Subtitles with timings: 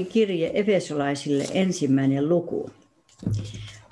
[0.00, 2.70] Paavalin kirje Efesolaisille ensimmäinen luku.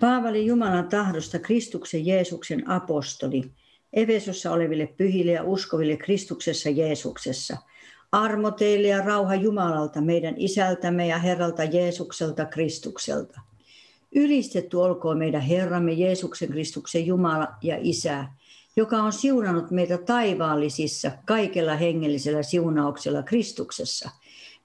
[0.00, 3.50] Paavali Jumalan tahdosta Kristuksen Jeesuksen apostoli
[3.92, 7.56] Efesossa oleville pyhille ja uskoville Kristuksessa Jeesuksessa.
[8.12, 13.40] Armo teille ja rauha Jumalalta, meidän isältämme ja Herralta Jeesukselta Kristukselta.
[14.14, 18.24] Ylistetty olkoon meidän Herramme Jeesuksen Kristuksen Jumala ja Isä,
[18.76, 24.10] joka on siunannut meitä taivaallisissa kaikella hengellisellä siunauksella Kristuksessa–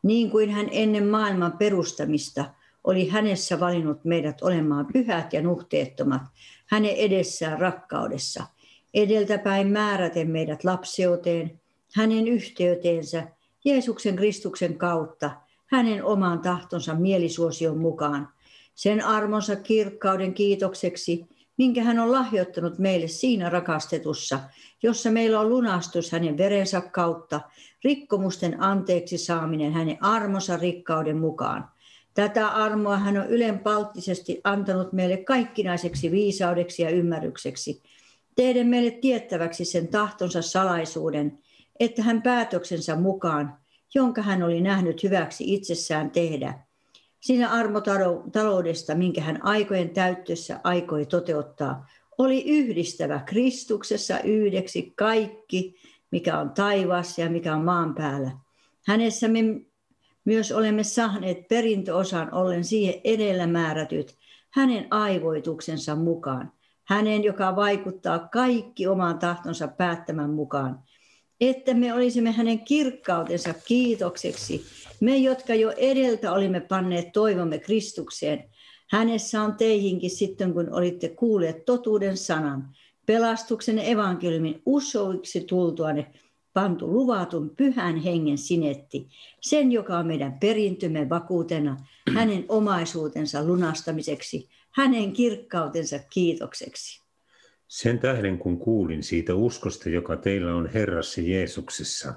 [0.04, 2.46] niin kuin hän ennen maailman perustamista
[2.84, 6.22] oli hänessä valinnut meidät olemaan pyhät ja nuhteettomat
[6.66, 8.44] hänen edessään rakkaudessa,
[8.94, 11.60] edeltäpäin määräten meidät lapseuteen,
[11.96, 13.28] hänen yhteyteensä,
[13.66, 15.32] Jeesuksen Kristuksen kautta,
[15.66, 18.30] hänen oman tahtonsa mielisuosion mukaan,
[18.76, 21.26] sen armonsa kirkkauden kiitokseksi,
[21.58, 24.40] minkä hän on lahjoittanut meille siinä rakastetussa,
[24.84, 27.42] jossa meillä on lunastus hänen verensä kautta,
[27.84, 31.70] rikkomusten anteeksi saaminen hänen armonsa rikkauden mukaan.
[32.14, 37.82] Tätä armoa hän on ylenpalttisesti antanut meille kaikkinaiseksi viisaudeksi ja ymmärrykseksi,
[38.36, 41.40] teidän meille tiettäväksi sen tahtonsa salaisuuden,
[41.80, 43.58] että hän päätöksensä mukaan,
[43.96, 46.60] jonka hän oli nähnyt hyväksi itsessään tehdä,
[47.24, 55.76] siinä armotaloudesta, minkä hän aikojen täyttössä aikoi toteuttaa, oli yhdistävä Kristuksessa yhdeksi kaikki,
[56.12, 58.32] mikä on taivaassa ja mikä on maan päällä.
[58.88, 59.40] Hänessä me
[60.26, 64.16] myös olemme saaneet perintöosan ollen siihen edellä määrätyt
[64.50, 66.52] hänen aivoituksensa mukaan.
[66.84, 70.80] Hänen, joka vaikuttaa kaikki omaan tahtonsa päättämän mukaan.
[71.42, 74.66] Että me olisimme hänen kirkkautensa kiitokseksi,
[75.04, 78.44] me jotka jo edeltä olimme panneet toivomme Kristukseen.
[78.90, 82.70] Hänessä on teihinkin sitten, kun olitte kuulleet totuuden sanan,
[83.06, 86.12] pelastuksen evankeliumin uskoiksi tultuanne
[86.54, 89.08] pantu luvatun pyhän hengen sinetti,
[89.42, 91.78] sen joka on meidän perintömme vakuutena,
[92.14, 97.04] hänen omaisuutensa lunastamiseksi, hänen kirkkautensa kiitokseksi.
[97.68, 102.14] Sen tähden kun kuulin siitä uskosta, joka teillä on Herrassa Jeesuksessa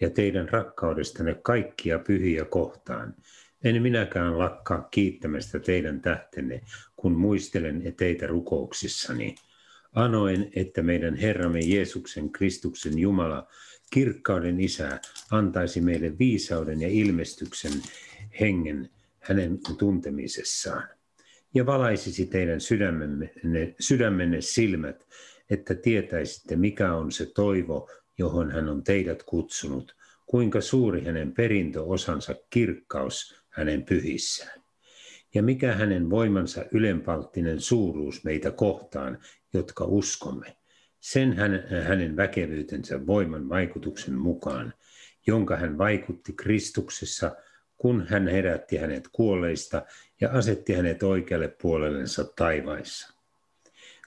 [0.00, 3.14] ja teidän rakkaudestanne kaikkia pyhiä kohtaan,
[3.64, 6.60] en minäkään lakkaa kiittämästä teidän tähtenne,
[6.96, 9.34] kun muistelen teitä rukouksissani–
[9.92, 13.48] anoen, että meidän Herramme Jeesuksen Kristuksen Jumala,
[13.90, 15.00] kirkkauden Isä,
[15.30, 17.72] antaisi meille viisauden ja ilmestyksen
[18.40, 20.88] hengen hänen tuntemisessaan.
[21.54, 23.32] Ja valaisisi teidän sydämenne,
[23.80, 25.06] sydämenne silmät,
[25.50, 32.34] että tietäisitte, mikä on se toivo, johon hän on teidät kutsunut, kuinka suuri hänen perintöosansa
[32.50, 34.60] kirkkaus hänen pyhissään
[35.34, 39.18] ja mikä hänen voimansa ylenpalttinen suuruus meitä kohtaan,
[39.52, 40.56] jotka uskomme,
[41.00, 44.74] sen hän, hänen väkevyytensä voiman vaikutuksen mukaan,
[45.26, 47.36] jonka hän vaikutti Kristuksessa,
[47.76, 49.82] kun hän herätti hänet kuolleista
[50.20, 53.19] ja asetti hänet oikealle puolellensa taivaissa.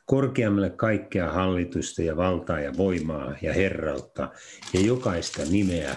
[0.05, 4.31] Korkeammalle kaikkea hallitusta ja valtaa ja voimaa ja herrautta
[4.73, 5.95] ja jokaista nimeä,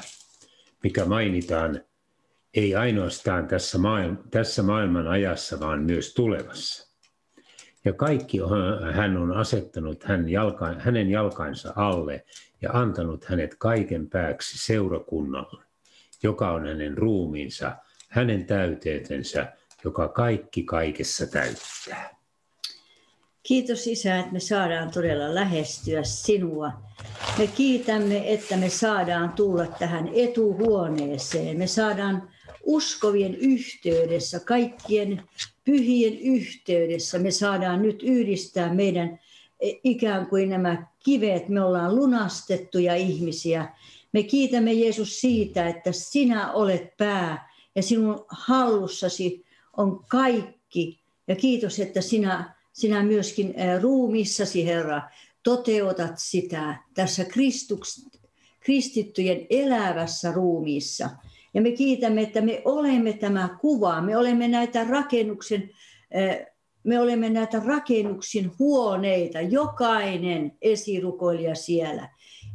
[0.82, 1.80] mikä mainitaan
[2.54, 6.96] ei ainoastaan tässä, maailma, tässä maailman ajassa, vaan myös tulevassa.
[7.84, 8.38] Ja kaikki
[8.92, 12.25] hän on asettanut hän jalka, hänen jalkansa alle
[12.62, 15.64] ja antanut hänet kaiken pääksi seurakunnalle,
[16.22, 17.76] joka on hänen ruumiinsa,
[18.08, 19.52] hänen täyteytensä,
[19.84, 22.16] joka kaikki kaikessa täyttää.
[23.46, 26.72] Kiitos Isä, että me saadaan todella lähestyä sinua.
[27.38, 31.58] Me kiitämme, että me saadaan tulla tähän etuhuoneeseen.
[31.58, 32.28] Me saadaan
[32.64, 35.22] uskovien yhteydessä, kaikkien
[35.64, 39.20] pyhien yhteydessä me saadaan nyt yhdistää meidän
[39.84, 43.75] ikään kuin nämä kivet, me ollaan lunastettuja ihmisiä.
[44.12, 49.44] Me kiitämme Jeesus siitä, että sinä olet pää ja sinun hallussasi
[49.76, 51.00] on kaikki.
[51.28, 55.02] Ja kiitos, että sinä, sinä myöskin ruumissasi, Herra,
[55.43, 58.06] toteutat sitä tässä Kristuks,
[58.61, 61.11] kristittyjen elävässä ruumiissa.
[61.55, 65.70] Ja me kiitämme, että me olemme tämä kuva, me olemme näitä rakennuksen,
[66.84, 72.08] me olemme näitä rakennuksin huoneita, jokainen esirukoilija siellä.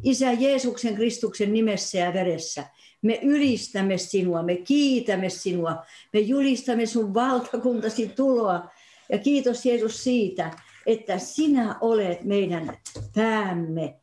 [0.03, 2.65] Isä Jeesuksen Kristuksen nimessä ja veressä,
[3.01, 8.69] me ylistämme sinua, me kiitämme sinua, me julistamme sun valtakuntasi tuloa.
[9.11, 10.51] Ja kiitos Jeesus siitä,
[10.85, 12.77] että sinä olet meidän
[13.15, 13.95] päämme.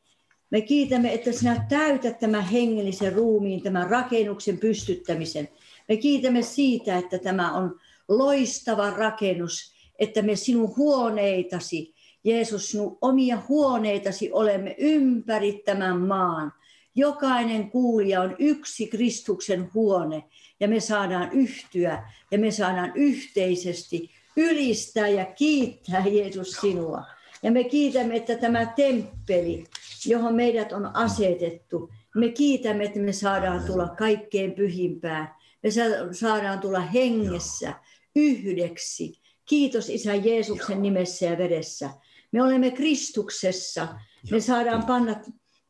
[0.50, 5.48] Me kiitämme, että sinä täytät tämän hengellisen ruumiin, tämän rakennuksen pystyttämisen.
[5.88, 11.94] Me kiitämme siitä, että tämä on loistava rakennus, että me sinun huoneitasi,
[12.24, 16.52] Jeesus, sinun omia huoneitasi olemme ympäri tämän maan.
[16.94, 20.24] Jokainen kuulija on yksi Kristuksen huone
[20.60, 27.02] ja me saadaan yhtyä ja me saadaan yhteisesti ylistää ja kiittää Jeesus sinua.
[27.42, 29.64] Ja me kiitämme, että tämä temppeli,
[30.06, 35.34] johon meidät on asetettu, me kiitämme, että me saadaan tulla kaikkein pyhimpään.
[35.62, 35.70] Me
[36.12, 37.74] saadaan tulla hengessä
[38.16, 39.20] yhdeksi.
[39.44, 41.90] Kiitos Isä Jeesuksen nimessä ja veressä.
[42.32, 43.88] Me olemme Kristuksessa.
[44.30, 45.20] Me saadaan panna,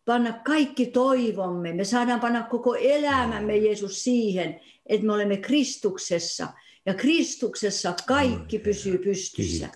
[0.05, 1.73] panna kaikki toivomme.
[1.73, 6.49] Me saadaan panna koko elämämme Jeesus siihen, että me olemme Kristuksessa.
[6.86, 9.69] Ja Kristuksessa kaikki pysyy pystyssä.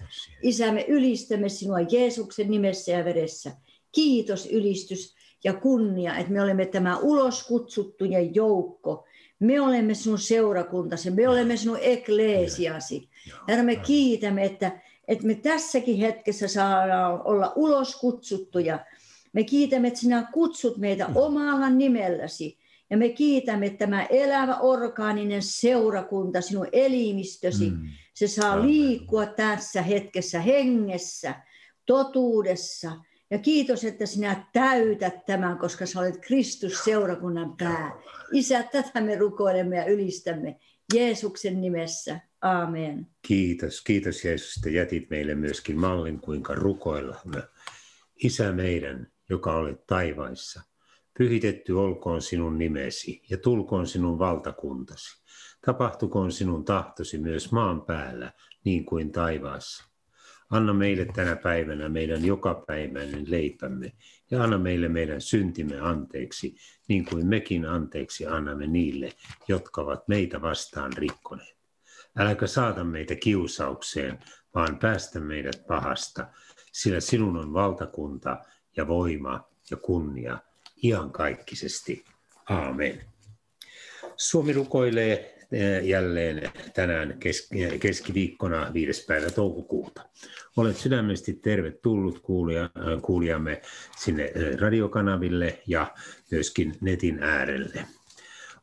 [0.42, 3.50] Isä, me ylistämme sinua Jeesuksen nimessä ja veressä.
[3.92, 5.14] Kiitos, ylistys
[5.44, 9.04] ja kunnia, että me olemme tämä uloskutsuttujen joukko.
[9.38, 13.08] Me olemme sinun seurakuntasi, me olemme sinun ekleesiasi.
[13.48, 18.78] Herra, me kiitämme, että, että me tässäkin hetkessä saadaan olla uloskutsuttuja.
[19.32, 22.58] Me kiitämme, että sinä kutsut meitä omalla nimelläsi.
[22.92, 27.88] Ja me kiitämme, että tämä elävä orgaaninen seurakunta, sinun elimistösi, mm.
[28.14, 31.34] se saa liikkua tässä hetkessä hengessä,
[31.86, 32.92] totuudessa.
[33.30, 37.92] Ja kiitos, että sinä täytät tämän, koska sä olet Kristus seurakunnan pää.
[38.32, 40.56] Isä, tätä me rukoilemme ja ylistämme
[40.94, 42.20] Jeesuksen nimessä.
[42.40, 43.06] Amen.
[43.22, 47.16] Kiitos, kiitos Jeesus, että jätit meille myöskin mallin, kuinka rukoilla.
[48.24, 50.71] Isä meidän, joka olet taivaissa,
[51.18, 55.22] Pyhitetty olkoon sinun nimesi ja tulkoon sinun valtakuntasi.
[55.66, 58.32] Tapahtukoon sinun tahtosi myös maan päällä,
[58.64, 59.84] niin kuin taivaassa.
[60.50, 63.92] Anna meille tänä päivänä meidän jokapäiväinen leipämme
[64.30, 66.54] ja anna meille meidän syntimme anteeksi,
[66.88, 69.12] niin kuin mekin anteeksi annamme niille,
[69.48, 71.56] jotka ovat meitä vastaan rikkoneet.
[72.18, 74.18] Äläkä saata meitä kiusaukseen,
[74.54, 76.26] vaan päästä meidät pahasta,
[76.72, 78.38] sillä sinun on valtakunta
[78.76, 80.38] ja voima ja kunnia
[80.82, 82.04] iankaikkisesti.
[82.48, 83.04] Aamen.
[84.16, 87.18] Suomi rukoilee eh, jälleen tänään
[87.80, 89.04] keskiviikkona 5.
[89.04, 90.08] päivä toukokuuta.
[90.56, 92.70] Olet sydämellisesti tervetullut kuulija,
[93.02, 93.62] kuulijamme
[93.96, 95.86] sinne eh, radiokanaville ja
[96.30, 97.86] myöskin netin äärelle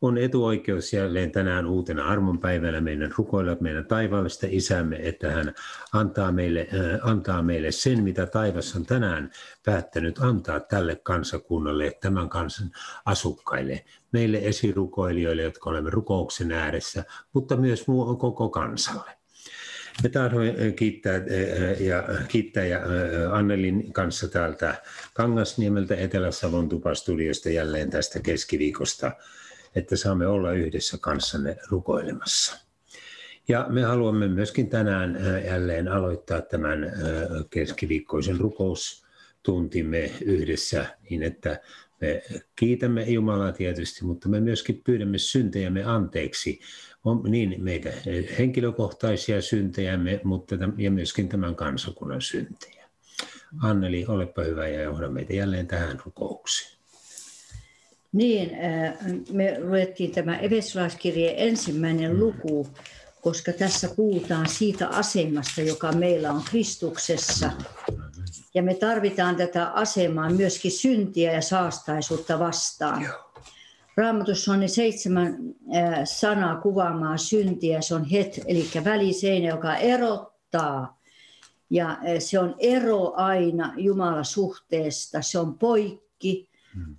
[0.02, 5.54] on etuoikeus jälleen tänään uutena armonpäivänä meidän rukoilla meidän taivaallista isämme, että hän
[5.94, 9.32] antaa meille, äh, antaa meille sen, mitä taivas on tänään
[9.66, 12.72] päättänyt antaa tälle kansakunnalle, tämän kansan
[13.06, 17.04] asukkaille, meille esirukoilijoille, jotka olemme rukouksen ääressä,
[17.34, 19.12] mutta myös muu koko kansalle.
[20.04, 21.22] Me tahdomme kiittää,
[21.80, 22.80] ja, kiittää ja
[23.32, 24.82] Annelin kanssa täältä
[25.14, 29.12] Kangasniemeltä Etelä-Savon tupastudiosta jälleen tästä keskiviikosta
[29.76, 32.70] että saamme olla yhdessä kanssanne rukoilemassa.
[33.48, 36.92] Ja me haluamme myöskin tänään jälleen aloittaa tämän
[37.50, 41.62] keskiviikkoisen rukoustuntimme yhdessä niin, että
[42.02, 42.24] me
[42.56, 46.60] kiitämme Jumalaa tietysti, mutta me myöskin pyydämme syntejämme anteeksi.
[47.04, 47.90] On niin meitä
[48.40, 52.90] henkilökohtaisia syntejämme, mutta ja myöskin tämän kansakunnan syntejä.
[53.62, 56.79] Anneli, olepa hyvä ja johda meitä jälleen tähän rukoukseen.
[58.12, 58.94] Niin, äh,
[59.32, 62.68] me luettiin tämä Evesolaiskirjeen ensimmäinen luku,
[63.22, 67.52] koska tässä puhutaan siitä asemasta, joka meillä on Kristuksessa.
[68.54, 73.08] Ja me tarvitaan tätä asemaa myöskin syntiä ja saastaisuutta vastaan.
[73.98, 75.38] Raamatussa on ne seitsemän
[75.76, 77.82] äh, sanaa kuvaamaan syntiä.
[77.82, 81.00] Se on het, eli väliseinä, joka erottaa.
[81.70, 85.22] Ja äh, se on ero aina Jumala suhteesta.
[85.22, 86.49] Se on poikki, Mm.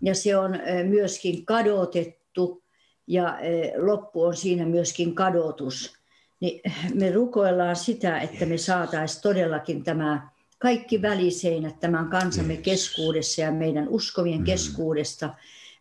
[0.02, 0.58] Ja se on
[0.88, 2.62] myöskin kadotettu
[3.06, 3.38] ja
[3.76, 5.92] loppu on siinä myöskin kadotus.
[6.40, 6.60] Niin
[6.94, 13.88] me rukoillaan sitä, että me saataisiin todellakin tämä kaikki väliseinät tämän kansamme keskuudessa ja meidän
[13.88, 14.44] uskovien Mm.
[14.44, 15.34] keskuudesta.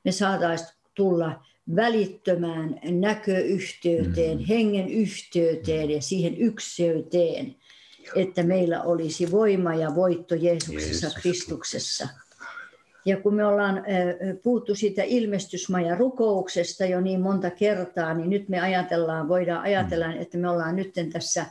[0.04, 1.44] Me saataisiin tulla
[1.76, 4.46] välittömään näköyhteyteen, Mm.
[4.46, 7.56] hengen yhteyteen ja siihen ykseyteen,
[8.16, 12.08] että meillä olisi voima ja voitto Jeesuksessa Jeesus Kristuksessa.
[13.10, 13.84] Ja kun me ollaan
[14.44, 20.38] puhuttu siitä ilmestysmajan rukouksesta jo niin monta kertaa, niin nyt me ajatellaan, voidaan ajatella, että
[20.38, 21.46] me ollaan nyt tässä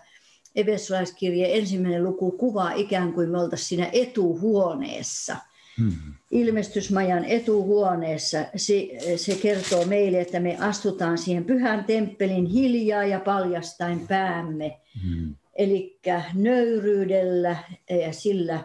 [0.56, 5.36] Efesolaiskirjeen ensimmäinen luku kuvaa ikään kuin me oltaisiin siinä etuhuoneessa.
[5.80, 5.92] Mm.
[6.30, 14.08] Ilmestysmajan etuhuoneessa se, se kertoo meille, että me astutaan siihen pyhän temppelin hiljaa ja paljastain
[14.08, 14.76] päämme.
[15.04, 15.34] Mm.
[15.54, 15.98] Eli
[16.34, 17.56] nöyryydellä
[17.90, 18.60] ja sillä,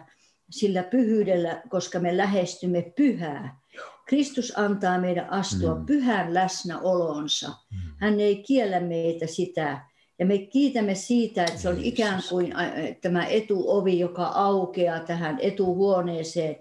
[0.58, 3.60] sillä pyhyydellä, koska me lähestymme pyhää.
[4.06, 5.86] Kristus antaa meidän astua Mm.
[5.86, 7.48] pyhän läsnäolonsa.
[7.48, 7.78] Mm.
[7.96, 9.80] Hän ei kiellä meitä sitä.
[10.18, 12.54] Ja me kiitämme siitä, että se on ikään kuin
[13.00, 16.56] tämä etuovi, joka aukeaa tähän etuhuoneeseen,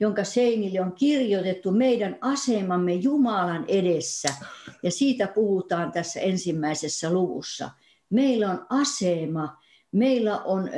[0.00, 4.28] jonka seinille on kirjoitettu meidän asemamme Jumalan edessä.
[4.82, 7.70] Ja siitä puhutaan tässä ensimmäisessä luvussa.
[8.10, 9.57] Meillä on asema,
[9.92, 10.70] meillä on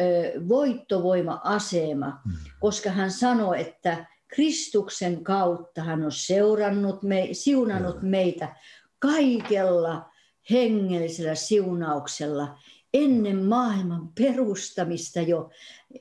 [0.49, 2.33] voittovoima-asema, Mm.
[2.61, 8.57] koska hän sanoi, että Kristuksen kautta hän on seurannut, me, siunannut meitä
[8.99, 10.11] kaikella
[10.50, 12.59] hengellisellä siunauksella
[12.95, 15.50] ennen maailman perustamista jo.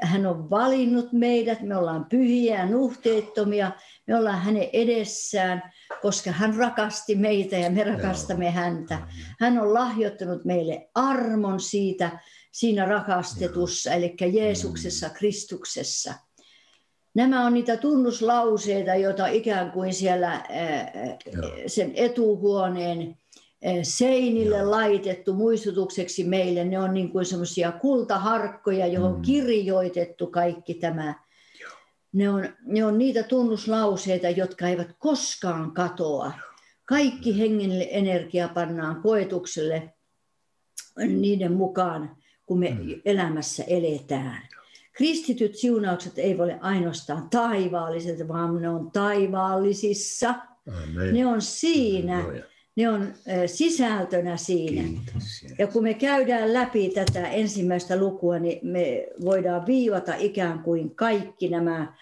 [0.02, 3.72] Hän on valinnut meidät, me ollaan pyhiä ja nuhteettomia,
[4.08, 5.64] me ollaan hänen edessään,
[6.02, 9.00] koska hän rakasti meitä ja me rakastamme häntä.
[9.40, 12.20] Hän on lahjoittanut meille armon siitä,
[12.52, 16.14] siinä rakastetussa, eli Jeesuksessa, Kristuksessa.
[17.14, 20.44] Nämä on niitä tunnuslauseita, joita ikään kuin siellä
[21.34, 21.52] Joo.
[21.68, 23.18] sen etuhuoneen
[23.84, 24.72] seinille Joo.
[24.72, 26.66] laitettu muistutukseksi meille.
[26.66, 29.22] Ne on niin kuin semmoisia kultaharkkoja, johon on Mm.
[29.22, 31.24] kirjoitettu kaikki tämä.
[32.14, 36.32] Ne on, ne on niitä tunnuslauseita, jotka eivät koskaan katoa.
[36.86, 39.94] Kaikki hengellinen energia pannaan koetukselle
[41.08, 42.18] niiden mukaan,
[42.50, 43.02] kun me Mm.
[43.06, 44.42] elämässä eletään.
[44.94, 50.36] Kristityt siunaukset eivät ole ainoastaan taivaalliset, vaan ne on taivaallisissa.
[50.84, 51.14] Amen.
[51.14, 52.44] Ne on siinä, Halleluja.
[52.76, 53.14] ne on
[53.46, 54.82] sisältönä siinä.
[54.84, 55.46] Kiitos.
[55.60, 61.50] Ja kun me käydään läpi tätä ensimmäistä lukua, niin me voidaan viivata ikään kuin kaikki
[61.50, 61.94] nämä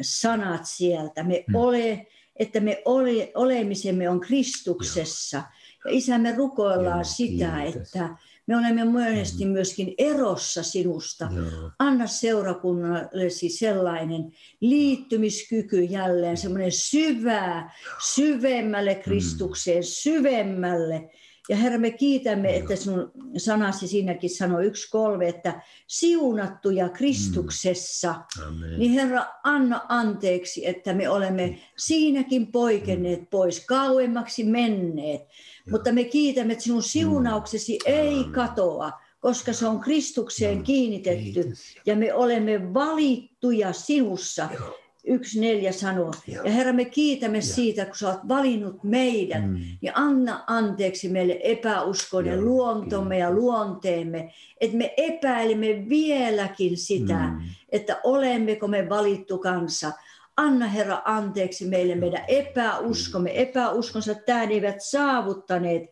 [0.00, 1.22] sanat sieltä.
[1.22, 1.54] Me Mm.
[1.54, 2.06] ole,
[2.36, 5.36] että me ole, olemisemme on Kristuksessa.
[5.84, 7.82] Ja Isä, me rukoillaan Joo, sitä, kiitos.
[7.94, 8.08] että
[8.48, 11.28] me olemme monesti myöskin erossa sinusta.
[11.34, 11.70] Joo.
[11.78, 17.74] Anna seurakunnallesi sellainen liittymiskyky jälleen, semmoinen syvää,
[18.14, 21.10] syvemmälle Kristukseen, syvemmälle.
[21.48, 28.14] Ja Herra, me kiitämme, että sinun sanasi siinäkin sanoi yksi kolme, että siunattuja Kristuksessa.
[28.46, 28.78] Amen.
[28.78, 35.22] Niin Herra, anna anteeksi, että me olemme siinäkin poikenneet pois, kauemmaksi menneet.
[35.70, 38.32] Mutta me kiitämme, että sinun siunauksesi ei Amen.
[38.32, 41.42] katoa, koska se on Kristukseen kiinnitetty.
[41.42, 41.58] Kiitos.
[41.86, 44.48] Ja me olemme valittuja sinussa.
[44.54, 44.87] Joo.
[45.06, 46.12] Yksi neljä sanoo.
[46.26, 46.44] Joo.
[46.44, 49.46] Ja Herra, me kiitämme siitä, kun sä oot valinnut meidät.
[49.46, 49.54] Mm.
[49.54, 53.42] Niin anna anteeksi meille epäuskoinen Joo, luontomme ja kiitos.
[53.44, 57.38] luonteemme, että me epäilemme vieläkin sitä, Mm.
[57.68, 59.92] että olemmeko me valittu kansa.
[60.36, 62.00] Anna Herra anteeksi meille Joo.
[62.00, 65.82] meidän epäuskomme, epäuskonsa tähän eivät saavuttaneet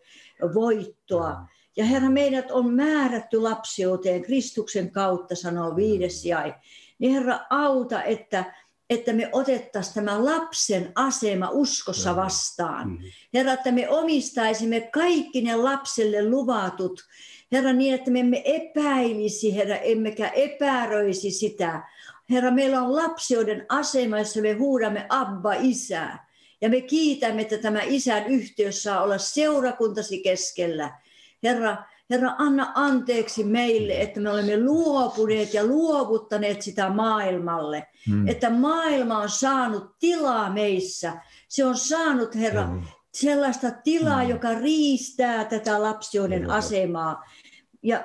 [0.54, 1.36] voittoa.
[1.76, 6.54] Ja Herra, meidät on määrätty lapsiuteen Kristuksen kautta, sanoo viides jäi.
[6.98, 8.44] Niin Herra, auta, että,
[8.90, 12.88] että me otettaisiin tämä lapsen asema uskossa vastaan.
[12.88, 12.98] Mm.
[13.34, 17.00] Herra, että me omistaisimme kaikki ne lapselle luvatut.
[17.52, 21.82] Herra, niin että me emme epäilisi, Herra, emmekä epäröisi sitä.
[22.30, 26.18] Herra, meillä on lapsioiden asema, jossa me huudamme Abba, Isä.
[26.60, 30.98] Ja me kiitämme, että tämä isän yhteys saa olla seurakuntasi keskellä.
[31.42, 31.76] Herra,
[32.10, 37.86] Herra, anna anteeksi meille, että me olemme luopuneet ja luovuttaneet sitä maailmalle.
[38.10, 38.28] Mm.
[38.28, 41.12] Että maailma on saanut tilaa meissä.
[41.48, 42.82] Se on saanut, Herra, Joo.
[43.14, 44.28] sellaista tilaa, Mm.
[44.30, 46.52] joka riistää tätä lapsioiden Joo.
[46.52, 47.24] asemaa.
[47.82, 48.04] Ja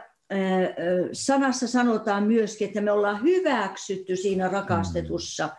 [1.14, 5.50] sanassa sanotaan myöskin, että me ollaan hyväksytty siinä rakastetussa.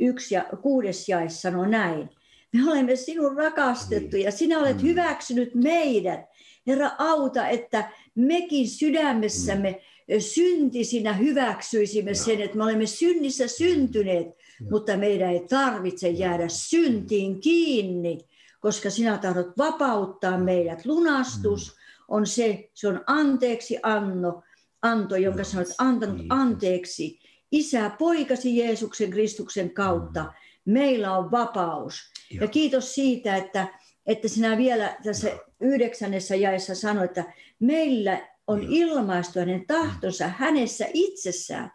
[0.00, 2.10] Yksi ja kuudes jae sanoo näin.
[2.52, 4.82] Me olemme sinun rakastettu ja sinä olet Mm.
[4.82, 6.20] hyväksynyt meidät.
[6.66, 9.80] Herra, auta, että mekin sydämessämme
[10.18, 14.26] syntisinä hyväksyisimme sen, että me olemme synnissä syntyneet,
[14.70, 18.18] mutta meidän ei tarvitse jäädä syntiin kiinni,
[18.60, 20.86] koska sinä tahdot vapauttaa meidät.
[20.86, 21.76] Lunastus
[22.08, 24.42] on se, se on anteeksi anno,
[24.82, 27.18] anto, jonka sinä olet antanut anteeksi.
[27.52, 30.32] Isä, poikasi Jeesuksen Kristuksen kautta.
[30.64, 32.12] Meillä on vapaus.
[32.40, 35.30] Ja kiitos siitä, että, että sinä vielä tässä
[35.60, 41.70] yhdeksännessä jaessa sanoit, että meillä on ilmaistu hänen tahtonsa hänessä itsessään.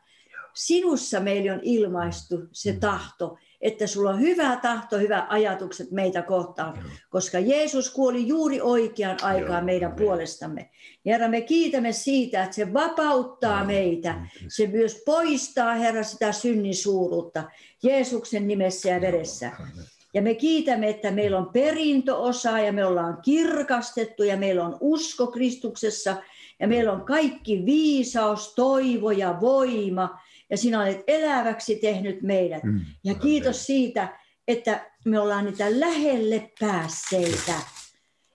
[0.53, 2.79] Sinussa meillä on ilmaistu se Mm.
[2.79, 9.17] tahto, että sulla on hyvä tahto, hyvät ajatukset meitä kohtaan, koska Jeesus kuoli juuri oikeaan
[9.22, 10.03] aikaan meidän amen.
[10.05, 10.69] puolestamme.
[11.05, 14.13] Herra, me kiitämme siitä, että se vapauttaa meitä.
[14.13, 14.55] kiitos.
[14.55, 17.43] Se myös poistaa, Herra, sitä synnin suuruutta
[17.84, 19.51] Jeesuksen nimessä ja veressä.
[20.13, 25.27] Ja me kiitämme, että meillä on perintöosa ja me ollaan kirkastettu ja meillä on usko
[25.27, 26.15] Kristuksessa
[26.59, 30.19] ja meillä on kaikki viisaus, toivo ja voima.
[30.49, 32.63] Ja sinä olet eläväksi tehnyt meidät.
[32.63, 37.53] Mm, Ja kiitos siitä, että me ollaan niitä lähelle päässeitä.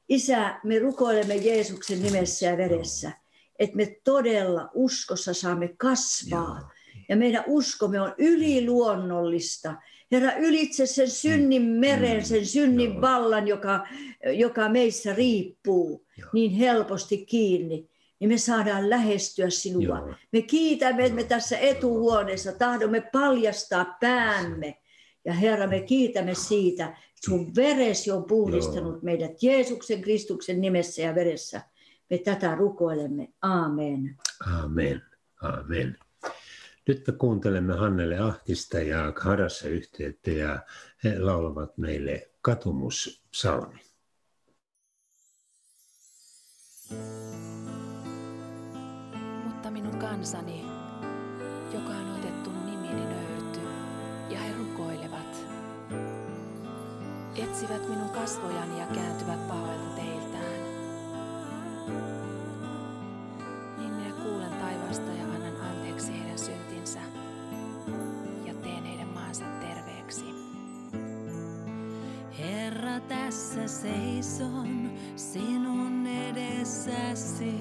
[0.08, 3.12] Isä, me rukoilemme Jeesuksen nimessä ja veressä,
[3.58, 6.70] että me todella uskossa saamme kasvaa.
[7.08, 9.74] Ja meidän uskomme on yliluonnollista.
[10.12, 12.25] Herra, ylitse sen synnin meren, Mm.
[12.25, 13.00] sen synnin Joo.
[13.00, 13.87] vallan, joka,
[14.37, 16.31] joka meissä riippuu Joo.
[16.33, 17.88] niin helposti kiinni,
[18.21, 19.99] niin me saadaan lähestyä sinua.
[19.99, 20.14] Joo.
[20.33, 24.78] Me kiitämme, että me tässä etuhuoneessa tahdomme paljastaa päämme.
[25.25, 31.14] Ja Herra, me kiitämme siitä, että sun veresi on puhdistanut meidät Jeesuksen Kristuksen nimessä ja
[31.14, 31.61] veressä.
[32.11, 33.28] Me tätä rukoilemme.
[33.42, 34.16] Aamen.
[34.62, 35.02] Amen.
[35.42, 35.97] Amen.
[36.92, 40.61] Nyt me kuuntelemme Hannele Ahtista ja Harassa yhteyttä ja
[41.04, 43.80] he laulavat meille katumussalmi.
[49.44, 50.64] Mutta minun kansani,
[51.75, 53.61] joka on otettu nimini nöyrty,
[54.30, 55.46] ja he rukoilevat,
[57.37, 60.62] etsivät minun kasvojani ja kääntyvät pahoilta teiltään.
[63.78, 65.31] Niin minä kuulen taivaasta ja
[69.32, 70.24] maansa terveeksi.
[72.38, 77.52] Herra, tässä seison sinun edessäsi.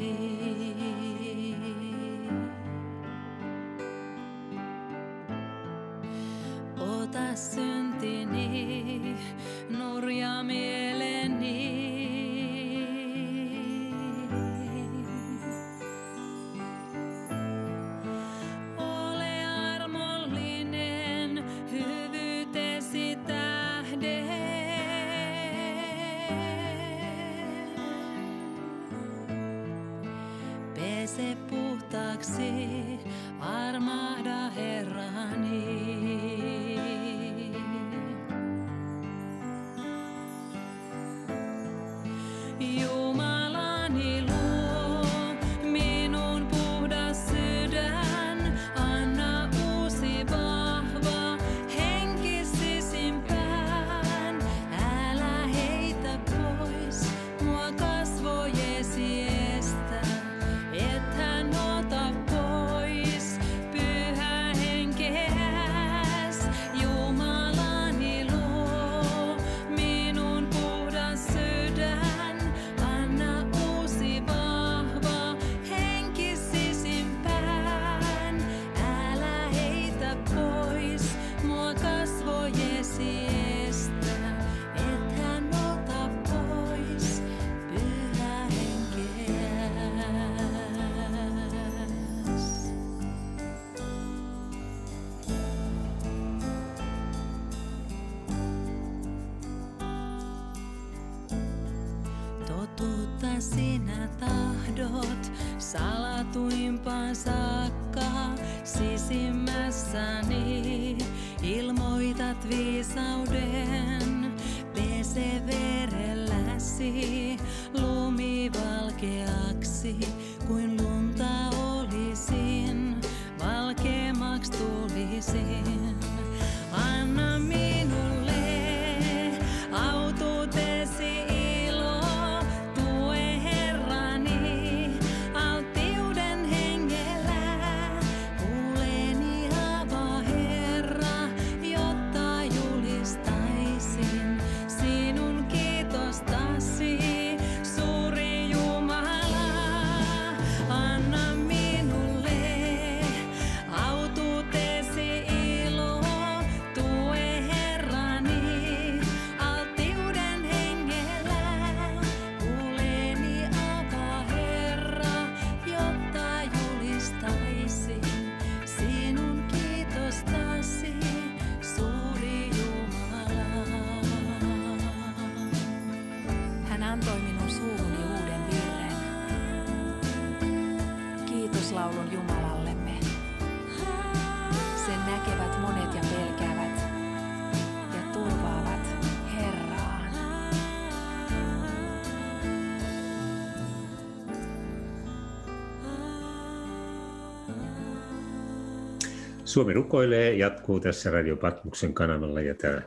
[199.52, 202.82] Suomi rukoilee jatkuu tässä Radio Patmuksen kanavalla ja täällä,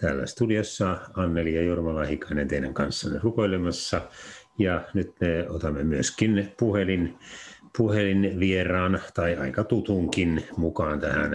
[0.00, 4.00] täällä studiossa Anneli ja Jorma Lahikainen teidän kanssanne rukoilemassa.
[4.58, 7.18] Ja nyt me otamme myöskin puhelin,
[7.78, 11.32] puhelinvieraan tai aika tutunkin mukaan tähän.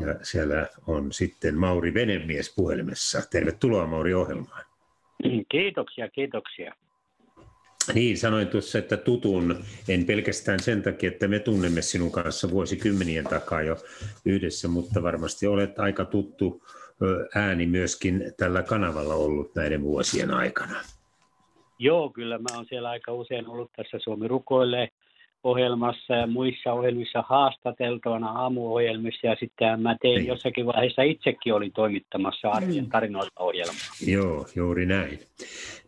[0.00, 3.22] Ja siellä on sitten Mauri Venemies puhelimessa.
[3.30, 4.64] Tervetuloa Mauri ohjelmaan.
[5.48, 6.74] Kiitoksia, kiitoksia.
[7.94, 9.56] Niin, sanoin tuossa, että tutun,
[9.88, 13.76] en pelkästään sen takia, että me tunnemme sinun kanssa vuosikymmenien takaa jo
[14.24, 16.62] yhdessä, mutta varmasti olet aika tuttu
[17.34, 20.80] ääni myöskin tällä kanavalla ollut näiden vuosien aikana.
[21.78, 24.88] Joo, kyllä mä oon siellä aika usein ollut tässä Suomi rukoilee
[25.42, 30.18] ohjelmassa ja muissa ohjelmissa haastateltavana aamuohjelmissa ja sitten mä tein Ei.
[30.18, 30.28] Niin.
[30.28, 32.90] jossakin vaiheessa itsekin olin toimittamassa arjen mm.
[32.90, 33.74] tarinoita ohjelmaa.
[34.06, 35.18] Joo, juuri näin.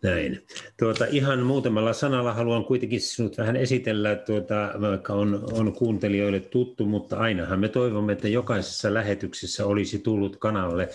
[0.03, 0.43] Näin.
[0.79, 6.85] Tuota, ihan muutamalla sanalla haluan kuitenkin sinut vähän esitellä, tuota, vaikka on, on kuuntelijoille tuttu,
[6.85, 10.89] mutta ainahan me toivomme, että jokaisessa lähetyksessä olisi tullut kanavalle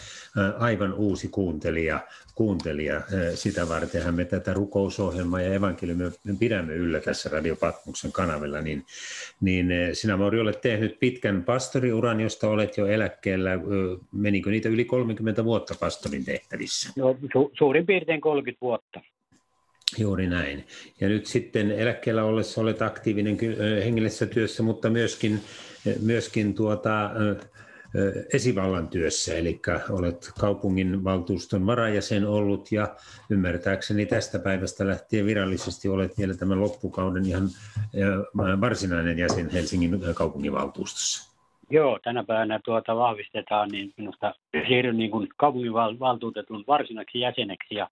[0.60, 2.00] aivan uusi kuuntelija,
[2.36, 3.02] kuuntelija.
[3.34, 8.62] Sitä vartenhan me tätä rukousohjelmaa ja evankeliumia pidämme yllä tässä Radio Patmuksen kanavilla.
[8.62, 8.86] Niin,
[9.42, 13.52] niin sinä Mauri olet tehnyt pitkän pastoriuran, josta olet jo eläkkeellä.
[14.12, 16.90] Menikö niitä yli 30 vuotta pastorin tehtävissä?
[16.96, 18.95] No, su- suurin piirtein 30 vuotta.
[20.00, 20.66] Juuri näin.
[21.02, 23.38] Ja nyt sitten eläkkeellä ollessa olet aktiivinen
[23.84, 25.40] hengellisessä työssä, mutta myöskin,
[26.02, 27.12] myöskin tuota,
[28.34, 32.96] esivallan työssä, eli olet kaupungin valtuuston varajäsen ollut ja
[33.30, 37.48] ymmärtääkseni tästä päivästä lähtien virallisesti olet vielä tämän loppukauden ihan
[38.62, 41.36] varsinainen jäsen Helsingin kaupunginvaltuustossa.
[41.70, 44.36] Joo, tänä päivänä tuota vahvistetaan, niin minusta
[44.68, 47.90] siirryn niin kuin kaupunginvaltuutetun varsinaksi jäseneksi ja,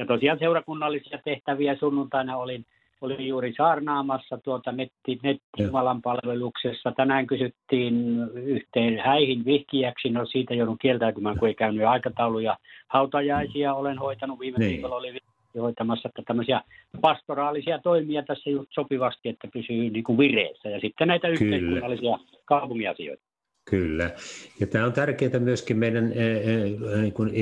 [0.00, 2.64] ja tosiaan seurakunnallisia tehtäviä sunnuntaina olin
[3.00, 6.92] olin juuri saarnaamassa tuota netti, nettimalan palveluksessa.
[6.92, 7.94] Tänään kysyttiin
[8.34, 10.08] yhteen häihin vihkijäksi.
[10.10, 12.56] No siitä joudun kieltäytymään, kun ei käynyt aikatauluja.
[12.88, 14.40] Hautajaisia olen hoitanut.
[14.40, 14.70] Viime niin.
[14.70, 15.18] viikolla oli
[15.60, 16.60] hoitamassa että tämmöisiä
[17.00, 20.68] pastoraalisia toimia tässä just sopivasti, että pysyy niin kuin vireessä.
[20.68, 21.56] Ja sitten näitä Kyllä.
[21.56, 23.29] yhteiskunnallisia kaupungiasioita.
[23.70, 24.10] Kyllä.
[24.60, 26.12] Ja tämä on tärkeää myöskin meidän
[27.00, 27.32] niin kuin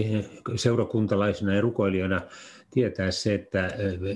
[0.57, 2.21] seurakuntalaisina ja rukoilijoina
[2.71, 3.71] tietää se, että,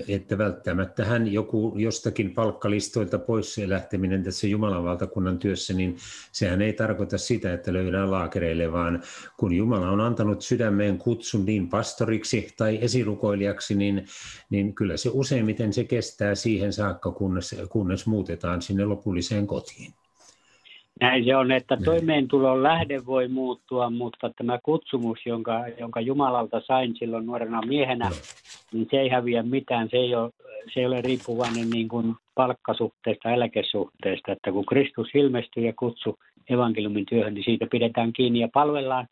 [0.07, 5.97] että välttämättä hän joku jostakin palkkalistoilta pois lähteminen tässä Jumalan valtakunnan työssä, niin
[6.31, 9.03] sehän ei tarkoita sitä, että löydään laakereille, vaan
[9.37, 14.05] kun Jumala on antanut sydämeen kutsun niin pastoriksi tai esirukoilijaksi, niin,
[14.49, 19.93] niin kyllä se useimmiten se kestää siihen saakka, kunnes, kunnes muutetaan sinne lopulliseen kotiin.
[21.01, 26.95] Näin se on, että toimeentulon lähde voi muuttua, mutta tämä kutsumus, jonka, jonka Jumalalta sain
[26.99, 28.09] silloin nuorena miehenä,
[28.73, 29.89] niin se ei häviä mitään.
[29.89, 30.31] Se ei ole,
[30.73, 34.31] se ei ole riippuvainen niin kuin palkkasuhteesta, eläkesuhteesta.
[34.31, 39.07] Että kun Kristus ilmestyy ja kutsu evankeliumin työhön, niin siitä pidetään kiinni ja palvellaan,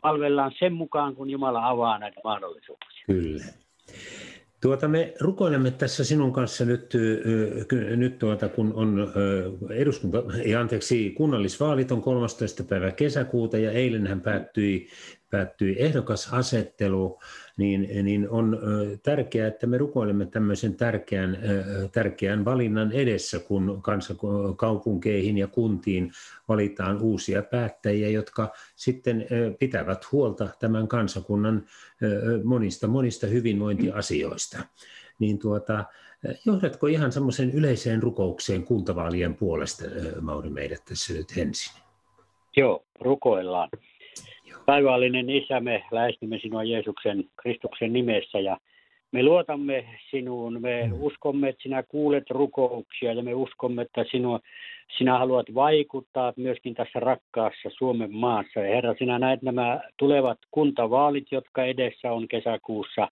[0.00, 3.04] palvellaan sen mukaan, kun Jumala avaa näitä mahdollisuuksia.
[3.06, 3.44] Kyllä.
[4.64, 6.94] Tuota, me rukoilemme tässä sinun kanssa nyt,
[7.96, 9.12] nyt tuota, kun on
[9.70, 12.64] eduskunta, ei anteeksi, kunnallisvaalit on 13.
[12.64, 14.88] päivä kesäkuuta ja eilenhän päättyi,
[15.30, 17.20] päättyi ehdokasasettelu
[17.56, 18.58] niin, niin on
[19.02, 21.38] tärkeää, että me rukoilemme tämmöisen tärkeän,
[21.92, 23.82] tärkeän valinnan edessä, kun
[24.56, 26.12] kaupunkeihin ja kuntiin
[26.48, 29.26] valitaan uusia päättäjiä, jotka sitten
[29.58, 31.66] pitävät huolta tämän kansakunnan
[32.44, 34.58] monista, monista hyvinvointiasioista.
[35.18, 35.84] Niin tuota,
[36.46, 39.84] johdatko ihan semmoisen yleiseen rukoukseen kuntavaalien puolesta,
[40.20, 41.82] Mauri, meidät tässä nyt ensin?
[42.56, 43.68] Joo, rukoillaan.
[44.66, 48.56] Taivaallinen Isä, me lähestymme sinua Jeesuksen Kristuksen nimessä ja
[49.12, 50.92] me luotamme sinuun, me mm.
[51.02, 54.40] uskomme, että sinä kuulet rukouksia ja me uskomme, että sinua,
[54.98, 58.60] sinä haluat vaikuttaa myöskin tässä rakkaassa Suomen maassa.
[58.60, 63.08] Ja Herra, sinä näet nämä tulevat kuntavaalit, jotka edessä on kesäkuussa.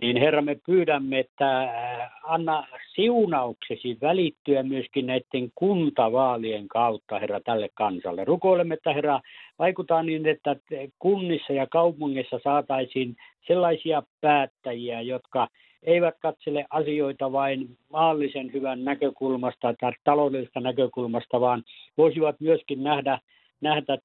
[0.00, 7.68] Niin Herra, me pyydämme, että äh, anna siunauksesi välittyä myöskin näiden kuntavaalien kautta, Herra, tälle
[7.74, 8.24] kansalle.
[8.24, 9.20] Rukoilemme, että Herra,
[9.62, 10.56] vaikutaan niin, että
[10.98, 15.48] kunnissa ja kaupungissa saataisiin sellaisia päättäjiä, jotka
[15.82, 21.62] eivät katsele asioita vain maallisen hyvän näkökulmasta tai taloudellisesta näkökulmasta, vaan
[21.98, 23.18] voisivat myöskin nähdä,
[23.60, 23.98] nähdä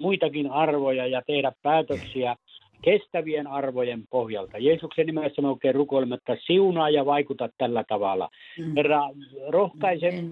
[0.00, 2.36] muitakin arvoja ja tehdä päätöksiä
[2.82, 4.58] kestävien arvojen pohjalta.
[4.58, 8.28] Jeesuksen nimessä me oikein rukoilemme, että siunaa ja vaikuta tällä tavalla.
[8.58, 8.76] Mm.
[8.76, 9.00] Herra,
[9.48, 10.24] rohkaise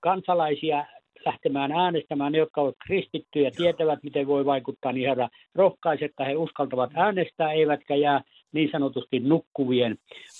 [0.00, 0.84] kansalaisia
[1.26, 6.36] lähtemään äänestämään, ne jotka ovat kristittyjä, tietävät, miten voi vaikuttaa, niin Herra, rohkaise, että he
[6.36, 8.20] uskaltavat äänestää, eivätkä jää
[8.52, 9.96] niin sanotusti nukkuvien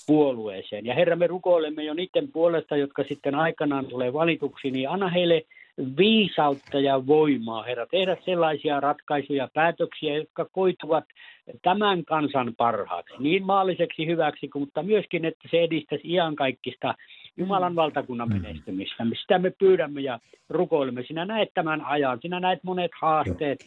[0.07, 0.85] puolueeseen.
[0.85, 5.43] Ja Herra, me rukoilemme jo niiden puolesta, jotka sitten aikanaan tulee valituksi, niin anna heille
[5.97, 11.03] viisautta ja voimaa, Herra, tehdä sellaisia ratkaisuja ja päätöksiä, jotka koituvat
[11.61, 16.93] tämän kansan parhaaksi, niin maalliseksi hyväksi, mutta myöskin, että se edistäisi iankaikkista
[17.37, 18.41] Jumalan valtakunnan Mm.
[18.41, 19.03] menestymistä.
[19.21, 21.03] Sitä me pyydämme ja rukoilemme.
[21.07, 23.59] Sinä näet tämän ajan, sinä näet monet haasteet,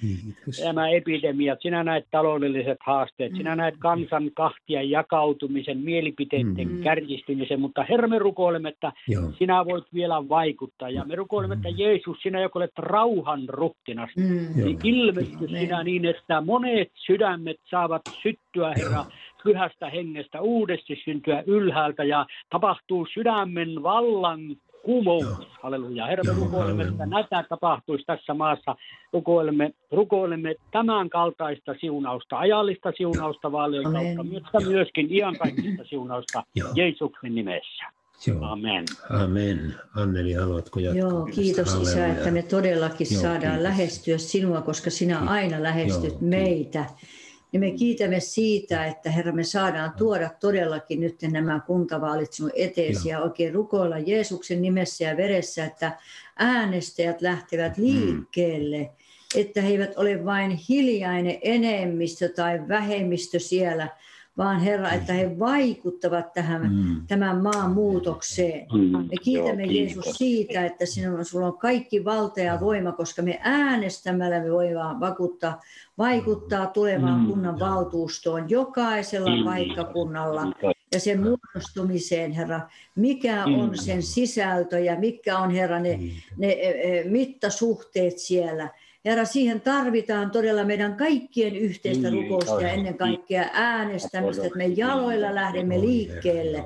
[0.65, 6.83] nämä epidemiat, sinä näet taloudelliset haasteet, sinä näet kansan kahtia jakautumisen, mielipiteiden Mm.
[6.83, 9.33] kärjistymisen, mutta Herra, me rukoilemme, että Joo.
[9.39, 10.91] sinä voit vielä vaikuttaa.
[10.91, 14.65] Ja me rukoilemme, että Jeesus, sinä joka olet rauhan ruhtinas, Mm.
[14.65, 15.49] Niin ilmesty Amen.
[15.49, 19.05] sinä niin, että monet sydämet saavat syttyä, Herra,
[19.45, 24.41] pyhästä hengestä, uudesti syntyä ylhäältä ja tapahtuu sydämen vallan
[24.85, 25.49] kumous.
[25.63, 26.07] Halleluja.
[26.07, 28.77] Herra, me Joo, rukoilemme, että näitä tapahtuisi tässä maassa.
[29.13, 36.69] Rukoilemme, rukoilemme tämän kaltaista siunausta, ajallista siunausta vaalien kautta, mutta myöskin iankaikkista siunausta Joo.
[36.75, 37.85] Jeesuksen nimessä.
[38.27, 38.45] Joo.
[38.45, 38.85] Amen.
[39.11, 39.75] Amen.
[39.95, 40.99] Anneli, haluatko jatkaa?
[41.11, 42.07] Joo, kiitos Isä, Halleluja.
[42.07, 43.63] että me todellakin Joo, saadaan kiitos.
[43.63, 46.85] lähestyä sinua, koska sinä aina lähestyt Joo, meitä.
[47.53, 53.09] Ja me kiitämme siitä, että Herra, me saadaan tuoda todellakin nyt nämä kuntavaalit sinun eteesi
[53.09, 55.93] ja oikein rukoilla Jeesuksen nimessä ja veressä, että
[56.39, 57.85] äänestäjät lähtevät Mm.
[57.85, 58.91] liikkeelle,
[59.37, 63.89] että he eivät ole vain hiljainen enemmistö tai vähemmistö siellä,
[64.39, 67.07] vaan Herra, että he vaikuttavat tähän Mm.
[67.07, 68.67] tämän maan muutokseen.
[69.11, 73.39] Me kiitämme Joo, Jeesus siitä, että sinulla, sulla on kaikki valta ja voima, koska me
[73.43, 75.61] äänestämällä me voidaan vakuuttaa,
[75.99, 77.27] vaikuttaa tulevaan Mm.
[77.27, 79.45] kunnan valtuustoon jokaisella Mm.
[79.45, 80.43] paikkakunnalla
[80.93, 82.61] ja sen muodostumiseen, Herra.
[82.97, 83.55] Mikä Mm.
[83.55, 86.01] on sen sisältö ja mikä on, Herra, ne,
[86.37, 88.69] ne e, e, mittasuhteet siellä.
[89.05, 94.67] Herra, siihen tarvitaan todella meidän kaikkien yhteistä Mm, rukousta ja ennen kaikkea äänestämistä, että me
[94.67, 96.65] jaloilla lähdemme liikkeelle.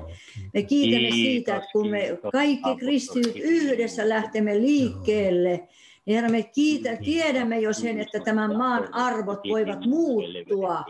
[0.53, 5.67] Me kiitämme Kiitos, siitä, että kun me kaikki kristityt yhdessä lähtemme liikkeelle,
[6.05, 10.83] niin Herra, me kiitä, tiedämme jo sen, että tämän maan arvot voivat muuttua.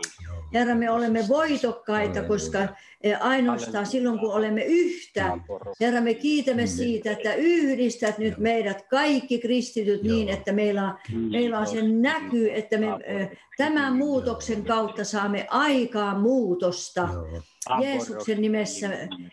[0.54, 2.68] Herra, me olemme voitokkaita, koska
[3.00, 5.38] eh, ainoastaan silloin, kun olemme yhtä,
[5.80, 10.94] Herra, me kiitämme siitä, että yhdistät nyt meidät kaikki kristityt niin, että meillä on,
[11.30, 17.08] meillä on sen näky, että me eh, tämän muutoksen kautta saamme aikaan muutosta.
[17.68, 17.78] Joo.
[17.82, 18.90] Jeesuksen nimessä,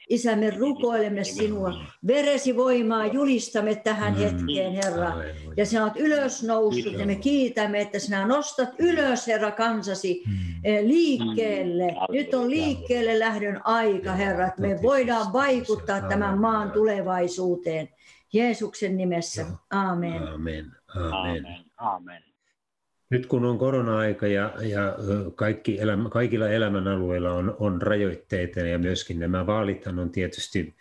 [0.10, 1.74] Isä, me rukoilemme sinua.
[2.08, 4.20] Veresi voimaa julistamme tähän Mm.
[4.20, 5.12] hetkeen, Herra.
[5.58, 10.34] Ja sinä olet ylös noussut ja me kiitämme, että sinä nostat ylös, Herra, kansasi Mm.
[10.64, 11.88] eh, liikkeelle.
[11.88, 12.14] Mm.
[12.16, 17.90] Nyt on liikkeelle lähdön aika, Herra, että me voidaan vaikuttaa tämän maan tulevaisuuteen.
[18.34, 19.46] Jeesuksen nimessä.
[19.72, 20.28] Aamen.
[20.28, 20.66] Amen.
[20.96, 21.46] Amen.
[21.46, 21.66] Amen.
[21.78, 22.27] Amen.
[23.10, 24.96] Nyt kun on korona-aika ja, ja
[25.36, 30.76] kaikki elämä, kaikilla elämänalueilla on, on rajoitteita ja myöskin nämä vaalithan on tietysti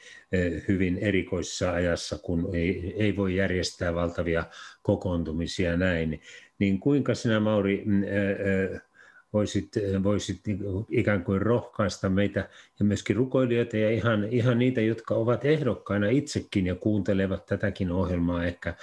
[0.69, 4.45] hyvin erikoissa ajassa, kun ei, ei voi järjestää valtavia
[4.83, 6.21] kokoontumisia näin,
[6.59, 7.85] niin kuinka sinä Mauri
[9.37, 9.69] voisit,
[10.03, 15.45] voisit niinku ikään kuin rohkaista meitä ja myöskin rukoilijoita ja ihan, ihan niitä, jotka ovat
[15.45, 18.75] ehdokkaina itsekin ja kuuntelevat tätäkin ohjelmaa ehkä,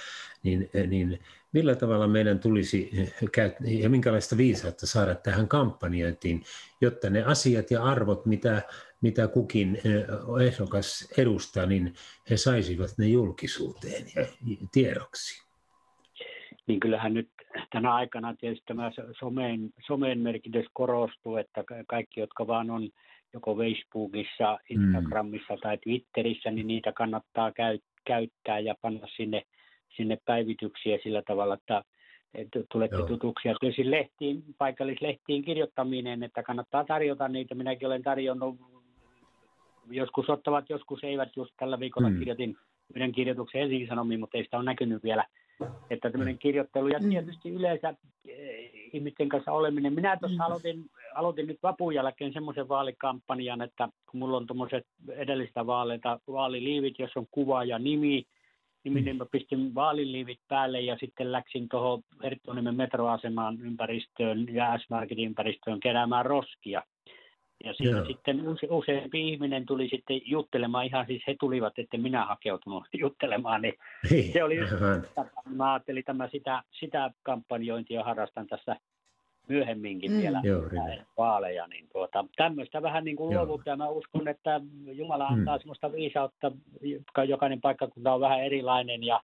[0.42, 1.18] niin, niin
[1.52, 2.90] millä tavalla meidän tulisi
[3.32, 6.42] käyttää ja minkälaista viisautta saada tähän kampanjointiin,
[6.80, 8.62] jotta ne asiat ja arvot, mitä,
[9.00, 11.94] mitä kukin eh, ehdokas edustaa, niin
[12.30, 14.26] he saisivat ne julkisuuteen ja
[14.72, 15.44] tiedoksi.
[16.66, 17.28] Niin kyllähän nyt
[17.72, 22.88] tänä aikana tietysti tämä somen, somen merkitys korostuu, että ka- kaikki, jotka vaan on
[23.32, 29.42] joko Facebookissa, Instagramissa tai Twitterissä, niin niitä kannattaa käy, käyttää ja panna sinne,
[29.96, 31.84] sinne päivityksiä sillä tavalla, että
[32.72, 33.06] tulette Joo.
[33.06, 33.48] tutuksi.
[33.48, 37.54] Ja tietysti lehtiin, paikallislehtiin kirjoittaminen, että kannattaa tarjota niitä.
[37.54, 38.56] Minäkin olen tarjonnut,
[39.90, 41.36] joskus ottavat, joskus eivät.
[41.36, 42.14] Just tällä viikolla Mm.
[42.14, 42.18] mm.
[42.18, 42.56] kirjoitin
[42.94, 45.24] yhden kirjoituksen Helsingin Sanomiin, mutta ei sitä ole näkynyt vielä
[45.90, 47.10] että tämmöinen kirjoittelu ja Mm.
[47.10, 47.94] tietysti yleensä
[48.28, 49.92] eh, ihmisten kanssa oleminen.
[49.94, 50.46] Minä tuossa Mm.
[50.46, 56.98] aloitin, aloitin nyt vapun jälkeen semmoisen vaalikampanjan, että kun mulla on tuommoiset edellistä vaaleita, vaaliliivit,
[56.98, 58.24] jos on kuva ja nimi,
[58.84, 65.24] nimi niin mä pistin vaaliliivit päälle ja sitten läksin tuohon Herttuniemen metroasemaan ympäristöön ja S-Marketin
[65.28, 66.82] ympäristöön keräämään roskia.
[67.64, 68.06] Ja siinä Joo.
[68.06, 73.62] sitten use, useampi ihminen tuli sitten juttelemaan, ihan siis he tulivat, että minä hakeutunut juttelemaan,
[73.62, 73.74] niin
[74.32, 74.58] Se oli-
[75.54, 78.76] mä ajattelin tämä sitä, sitä kampanjointia harrastan tässä
[79.48, 80.16] myöhemminkin Mm.
[80.16, 80.22] mm.
[80.22, 80.62] vielä Joo,
[81.18, 84.60] vaaleja, niin tuota, tämmöistä vähän niin kuin luovuutta ja mä uskon, että
[84.92, 85.34] Jumala Mm.
[85.34, 89.20] antaa semmoista viisautta, joka jokainen paikkakunta on vähän erilainen ja,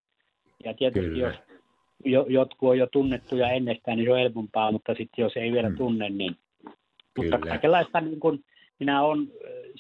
[0.65, 1.27] ja tietysti Kyllä.
[1.29, 1.37] jos
[2.05, 5.69] jo, jotkut on jo tunnettuja ennestään, niin se on helpompaa, mutta sitten jos ei vielä
[5.69, 5.77] Mm.
[5.77, 6.37] tunne, niin
[7.23, 7.51] mutta Kyllä.
[7.51, 8.41] kaikenlaista niin kuin
[8.79, 9.29] minä olen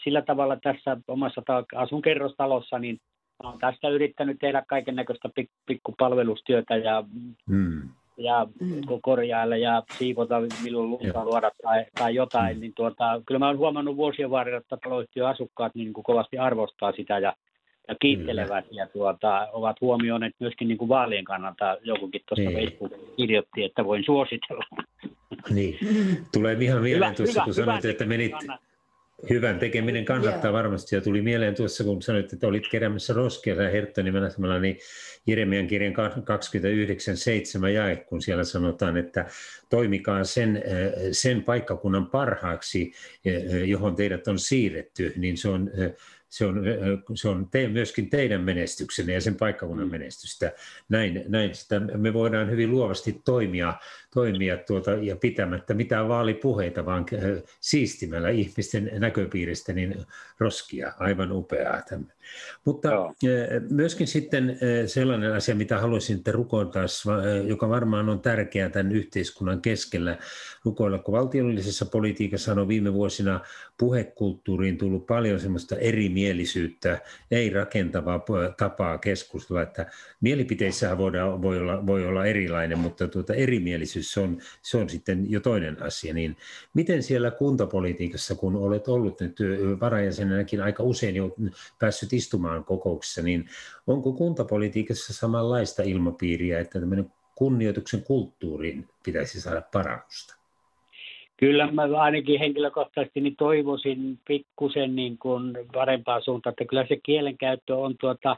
[0.04, 1.42] sillä tavalla tässä omassa
[1.76, 2.98] asun kerrostalossa, niin
[3.42, 7.04] oon tästä yrittänyt tehdä kaiken näköistä pik, pikkupalvelustyötä ja,
[7.48, 7.82] Mm.
[8.16, 8.80] ja Mm.
[9.02, 12.60] korjailla ja siivota milloin lunta luoda tai, tai jotain, Mm.
[12.60, 16.92] niin tuota, kyllä mä oon huomannut vuosien varrella, että taloyhtiön asukkaat niin kuin kovasti arvostaa
[16.92, 17.32] sitä ja,
[17.88, 21.76] ja kiittelevät ja tuota, ovat huomioineet myöskin niin kuin vaalien kannalta.
[21.82, 22.58] Jokukin tuossa Niin.
[22.68, 24.64] Facebookissa kirjoitti, että voin suositella.
[25.50, 25.78] Niin.
[26.32, 28.66] Tulee ihan mieleen tuossa, kun sanoit, hyvä että menit, kannattaa.
[29.30, 30.52] hyvän tekeminen kannattaa Joo.
[30.52, 30.94] varmasti.
[30.96, 34.28] Ja tuli mieleen tuossa, kun sanoit, että olit keräämässä roskia siellä Herttonimenä,
[34.60, 34.78] niin
[35.26, 35.92] Jeremian kirjan
[37.62, 39.26] 29.7 jae, kun siellä sanotaan, että
[39.70, 40.62] toimikaa sen, äh,
[41.12, 42.92] sen paikkakunnan parhaaksi,
[43.26, 45.90] äh, johon teidät on siirretty, niin se on, äh,
[46.28, 46.74] se on, äh,
[47.14, 49.90] se on te, myöskin teidän menestyksenne ja sen paikkakunnan Mm.
[49.90, 50.52] menestystä.
[50.88, 53.74] Näin, näin sitä me voidaan hyvin luovasti toimia,
[54.14, 59.96] toimia tuota, ja pitämättä mitään vaalipuheita, vaan äh, siistimällä ihmisten näköpiiristä niin
[60.38, 60.92] roskia.
[60.98, 61.82] Aivan upeaa.
[61.82, 62.04] Tämä.
[62.64, 63.06] Mutta Joo.
[63.06, 66.88] äh, myöskin sitten äh, sellainen asia, mitä haluaisin, että rukoiltaan,
[67.46, 70.18] joka varmaan on tärkeää tämän yhteiskunnan keskellä
[70.64, 73.40] rukoilla, kun valtiollisessa politiikassa on viime vuosina
[73.78, 76.98] puhekulttuuriin tullut paljon semmoista erimielisyyttä,
[77.30, 78.24] ei rakentavaa
[78.56, 79.86] tapaa keskustella, että
[80.20, 85.30] mielipiteissähän voidaan, voi, olla, voi olla erilainen, mutta tuota erimielisyys se on, se on sitten
[85.30, 86.14] jo toinen asia.
[86.14, 86.36] Niin
[86.74, 89.36] miten siellä kuntapolitiikassa, kun olet ollut nyt
[89.80, 91.36] varajäsenenäkin aika usein jo
[91.78, 93.48] päässyt istumaan kokouksissa, niin
[93.86, 100.40] onko kuntapolitiikassa samanlaista ilmapiiriä, että tämmöinen kunnioituksen kulttuuriin pitäisi saada parannusta?
[101.36, 107.76] Kyllä mä ainakin henkilökohtaisesti niin toivoisin pikkusen niin kuin parempaa suuntaan, että kyllä se kielenkäyttö
[107.76, 108.36] on tuota,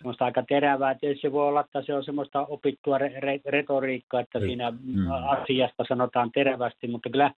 [0.00, 0.94] semmoista aika terävää.
[0.94, 4.44] Tietysti se voi olla, että se on semmoista opittua re- re- retoriikkaa, että Mm.
[4.46, 5.06] siinä Mm.
[5.28, 7.30] asiasta sanotaan terävästi, mutta kyllä,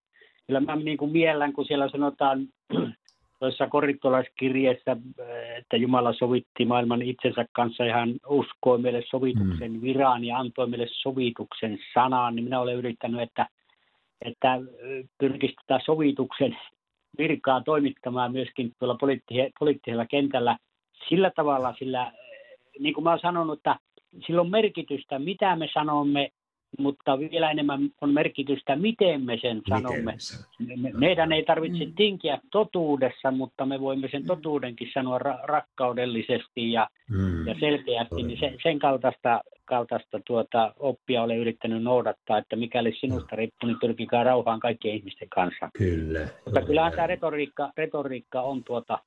[0.47, 2.41] kyllä mä niin kuin miellän, kun siellä sanotaan
[3.39, 4.97] tuossa korittolaiskirjeessä,
[5.59, 10.87] että Jumala sovitti maailman itsensä kanssa ja hän uskoi meille sovituksen viraan ja antoi meille
[10.91, 13.47] sovituksen sanaan, niin minä olen yrittänyt, että
[14.25, 14.59] että
[15.19, 16.57] pyrkisi tätä sovituksen
[17.19, 20.57] virkaa toimittamaan myöskin tuolla poliitti- poliittisella kentällä
[21.09, 22.13] sillä tavalla, sillä
[22.79, 23.77] niin kuin mä olen sanonut, että
[24.27, 26.29] sillä on merkitystä, mitä me sanomme,
[26.79, 30.15] mutta vielä enemmän on merkitystä, miten me sen sanomme.
[30.59, 30.81] Miten?
[30.81, 31.93] Me- Meidän ei tarvitse Mm.
[31.95, 37.47] tinkiä totuudessa, mutta me voimme sen totuudenkin sanoa ra- rakkaudellisesti ja, Mm.
[37.47, 38.23] ja selkeästi.
[38.23, 43.81] Niin sen, sen kaltaista, kaltaista tuota, oppia olen yrittänyt noudattaa, että mikäli sinusta riippuu, niin
[43.81, 45.69] pyrkikää rauhaan kaikkien ihmisten kanssa.
[45.79, 46.21] Kyllä.
[46.45, 48.99] Mutta kyllähän tämä retoriikka, retoriikka on tuota,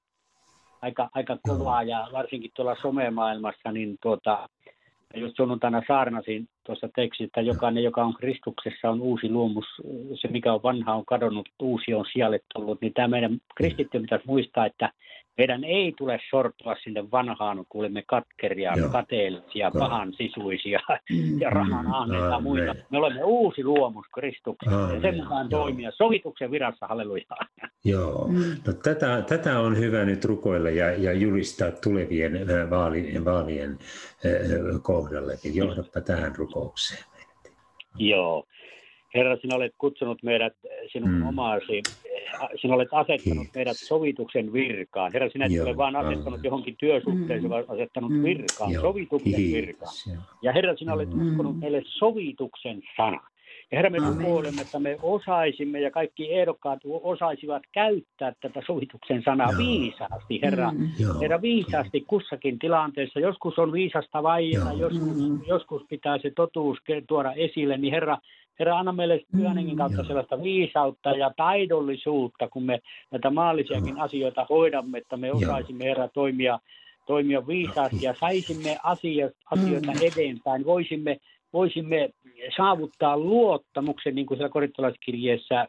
[0.81, 4.49] aika, aika kovaa ja varsinkin tuolla somemaailmassa, niin tuota,
[5.15, 9.65] just sunnuntaina saarnasin tuossa tekstissä, että jokainen, joka on Kristuksessa, on uusi luomus.
[10.21, 12.81] Se, mikä on vanha, on kadonnut, uusi on sijalle tullut.
[12.81, 14.91] Niin tämä meidän kristitty pitäisi muistaa, että
[15.37, 18.89] meidän ei tule sortua sinne vanhaan, kun kuulemme katkeria, Joo.
[18.89, 19.79] kateellisia, Joo.
[19.79, 20.79] pahan sisuisia
[21.11, 21.41] Mm.
[21.41, 22.67] ja rahan Mm, aanneita ja muita.
[22.67, 22.83] aamen.
[22.89, 27.23] Me olemme uusi luomus Kristuksessa ja sen Aamen, mukaan toimia sovituksen virassa, halleluja.
[27.85, 28.27] Joo.
[28.27, 28.43] Mm.
[28.67, 33.77] No, tätä, tätä on hyvä nyt rukoilla ja, ja julistaa tulevien vaalien, vaalien
[34.81, 35.33] kohdalle.
[35.53, 37.03] Johdappa tähän rukoukseen.
[37.97, 38.43] Joo.
[39.15, 40.53] Herra, sinä olet kutsunut meidät
[40.91, 41.27] sinun Mm.
[41.27, 41.81] omaasi,
[42.61, 43.55] sinä olet asettanut Kiitos.
[43.55, 45.13] meidät sovituksen virkaan.
[45.13, 47.49] Herra, sinä et Joo, ole vain asettanut johonkin työsuhteeseen, Mm.
[47.49, 48.23] vaan asettanut Mm.
[48.23, 49.65] virkaan, Joo, sovituksen virkaan.
[49.65, 50.07] kiitos.
[50.07, 50.17] Joo.
[50.41, 51.27] Ja Herra, sinä olet Mm.
[51.31, 53.19] uskonut meille sovituksen sana.
[53.71, 59.51] Ja Herra, me rukoilemme, että me osaisimme ja kaikki ehdokkaat osaisivat käyttää tätä sovituksen sanaa
[59.51, 59.57] Joo.
[59.57, 60.71] viisaasti, Herra.
[60.71, 60.89] Mm.
[60.99, 61.19] Joo.
[61.21, 63.19] Herra, viisaasti kussakin tilanteessa.
[63.19, 64.79] Joskus on viisasta vaieta, Joo.
[64.89, 65.39] joskus, Mm.
[65.47, 67.77] joskus pitää se totuus tuoda esille.
[67.77, 68.17] Niin Herra,
[68.59, 70.05] Herra, anna meille pyhänenkin kautta Joo.
[70.07, 72.79] sellaista viisautta ja taidollisuutta, kun me
[73.11, 75.37] näitä maallisiakin asioita hoidamme, että me Joo.
[75.37, 76.59] osaisimme, Herra, toimia,
[77.07, 79.97] toimia viisaasti ja saisimme asia, asioita Mm.
[80.01, 80.65] eteenpäin.
[80.65, 81.17] Voisimme,
[81.53, 82.09] voisimme
[82.57, 85.67] saavuttaa luottamuksen, niin kuin siellä korintolaiskirjeessä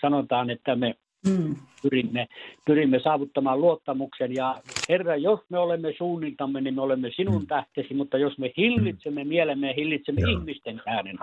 [0.00, 0.94] sanotaan, että me
[1.28, 1.54] Mm.
[1.82, 2.26] pyrimme,
[2.66, 4.34] pyrimme saavuttamaan luottamuksen.
[4.34, 7.46] Ja Herra, jos me olemme suunniltamme, niin me olemme sinun Mm.
[7.46, 10.30] tähtesi, mutta jos me hillitsemme mielemme ja hillitsemme Joo.
[10.30, 11.18] ihmisten äänen.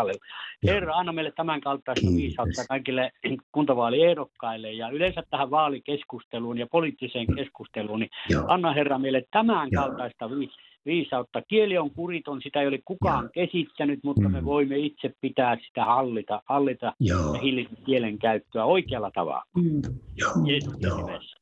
[0.68, 3.12] Herra, anna meille tämän kaltaista viisautta kaikille
[3.52, 8.46] kuntavaaliehdokkaille ja yleensä tähän vaalikeskusteluun ja poliittiseen keskusteluun, niin Joo.
[8.48, 9.84] anna Herra meille tämän Joo.
[9.84, 10.50] kaltaista vi-
[10.90, 11.42] viisautta.
[11.48, 14.46] Kieli on kuriton, sitä ei ole kukaan kesittänyt, mutta me Mm.
[14.46, 17.34] voimme itse pitää sitä hallita, hallita Joo.
[17.34, 19.44] ja hillitä kielen käyttöä oikealla tavalla.
[19.58, 19.82] Mm.
[20.18, 20.32] Joo.
[20.48, 21.06] Jeesuksen Joo.
[21.08, 21.38] nimessä.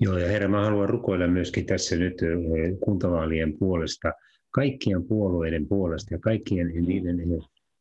[0.00, 2.14] Joo, ja herra, mä haluan rukoilla myöskin tässä nyt
[2.84, 4.12] kuntavaalien puolesta,
[4.50, 7.16] kaikkien puolueiden puolesta ja kaikkien niiden,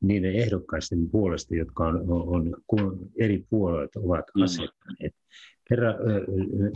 [0.02, 4.42] niiden ehdokkaisten puolesta, jotka on, on, on eri puolueet ovat Mm.
[4.44, 5.16] asettaneet.
[5.72, 5.96] Herra,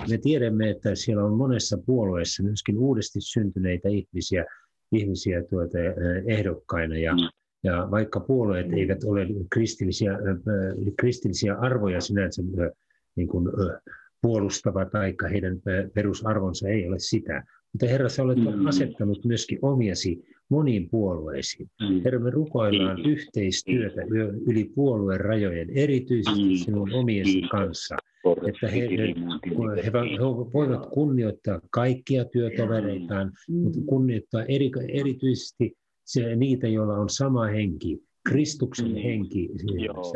[0.10, 4.46] me tiedämme, että siellä on monessa puolueessa myöskin uudesti syntyneitä ihmisiä,
[4.92, 5.78] ihmisiä tuota,
[6.28, 6.98] ehdokkaina.
[6.98, 7.12] Ja,
[7.64, 10.18] ja vaikka puolueet eivät ole kristillisiä,
[11.00, 12.42] kristillisiä arvoja sinänsä
[13.16, 13.50] niin kuin,
[14.22, 15.62] puolustava, tai heidän
[15.94, 17.44] perusarvonsa ei ole sitä.
[17.74, 18.66] Mutta Herra, sä olet Mm.
[18.66, 21.70] asettanut myöskin omiasi moniin puolueisiin.
[21.82, 22.02] Mm.
[22.06, 23.10] Herra, me rukoillaan Niin.
[23.10, 26.64] yhteistyötä yö- yli puolueen rajojen, erityisesti Kiitos.
[26.66, 27.50] sinun omiesi Kiitos.
[27.50, 27.96] kanssa,
[28.48, 29.92] että he, he, he, he
[30.54, 38.88] voivat kunnioittaa kaikkia työtovereitaan, mutta kunnioittaa eri, erityisesti se, niitä, joilla on sama henki, Kristuksen
[38.90, 38.96] Mm.
[38.96, 39.50] henki.
[39.78, 40.14] Kiitos.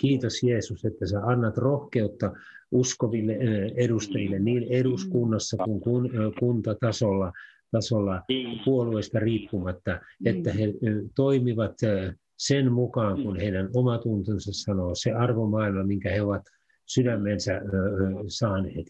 [0.00, 2.32] Kiitos Jeesus, että sä annat rohkeutta
[2.72, 7.32] uskoville ö, edustajille niin eduskunnassa kuin kun, ö, kuntatasolla
[7.74, 8.64] tasolla Kiitos.
[8.64, 10.74] puolueesta riippumatta, että he
[11.16, 11.74] toimivat
[12.38, 16.42] sen mukaan, kun heidän omatuntonsa sanoo, se arvomaailma, minkä he ovat
[16.86, 17.60] sydämensä
[18.28, 18.86] saaneet.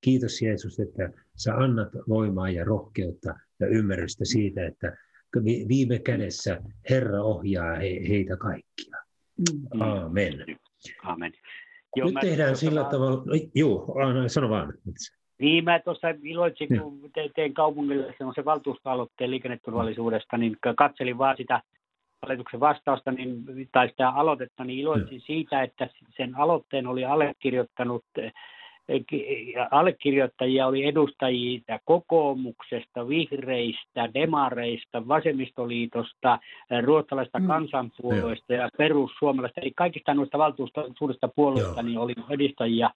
[0.00, 4.96] Kiitos Jeesus, että sä annat voimaa ja rohkeutta ja ymmärrystä siitä, että
[5.44, 6.60] vi- viime kädessä
[6.90, 8.96] Herra ohjaa he, heitä kaikkia.
[9.38, 9.80] Mm.
[9.82, 10.32] Aamen.
[11.02, 11.32] Amen.
[12.04, 13.24] Nyt mä tehdään sillä vaan- tavalla,
[14.08, 14.72] Anna, sano vaan.
[15.38, 21.62] Niin, mä tuossa iloitsin, kun te, tein kaupungille semmoisen valtuustoaloitteen liikenneturvallisuudesta, niin katselin vaan sitä
[22.22, 28.32] hallituksen vastausta niin, tai sitä aloitetta, niin iloitsin siitä, että sen aloitteen oli allekirjoittanut eh,
[29.06, 36.38] ki- allekirjoittajia oli edustajia kokoomuksesta, vihreistä, demareista, vasemmistoliitosta,
[36.70, 37.46] eh, ruotsalaista Mm.
[37.46, 39.60] kansanpuolueesta ja perussuomalaista.
[39.60, 42.90] Eli kaikista noista valtuuston suurista puolueista niin oli edustajia.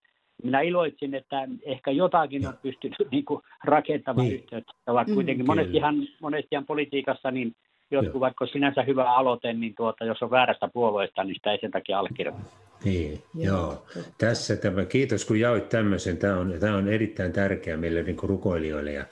[0.45, 4.41] Minä iloitsin, että ehkä jotakin on pystynyt niin kuin rakentamaan Niin.
[4.41, 4.73] yhteyttä.
[4.87, 5.15] Ovat Mm.
[5.15, 7.55] kuitenkin monestihan, monestihan politiikassa niin
[7.91, 8.21] jotkut, Joo.
[8.21, 11.99] vaikka sinänsä hyvä aloite, niin tuota, jos on väärästä puolueesta, niin sitä ei sen takia
[11.99, 12.41] allekirjoita.
[12.85, 13.57] Niin, Joo,
[13.97, 14.03] joo.
[14.19, 18.31] Tässä tämä, kiitos kun jaoit tämmöisen, tämä on, tämä on erittäin tärkeä meille niin kuin
[18.31, 18.93] rukoilijoille.
[18.93, 19.05] Ja,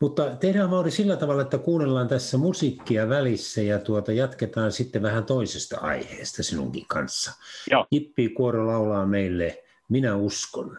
[0.00, 5.24] mutta tehdään Mauri sillä tavalla, että kuunnellaan tässä musiikkia välissä ja tuota, jatketaan sitten vähän
[5.24, 7.32] toisesta aiheesta sinunkin kanssa.
[7.70, 7.86] Joo.
[7.90, 9.61] Jippi Kuoro laulaa meille
[9.92, 10.78] Minä uskon.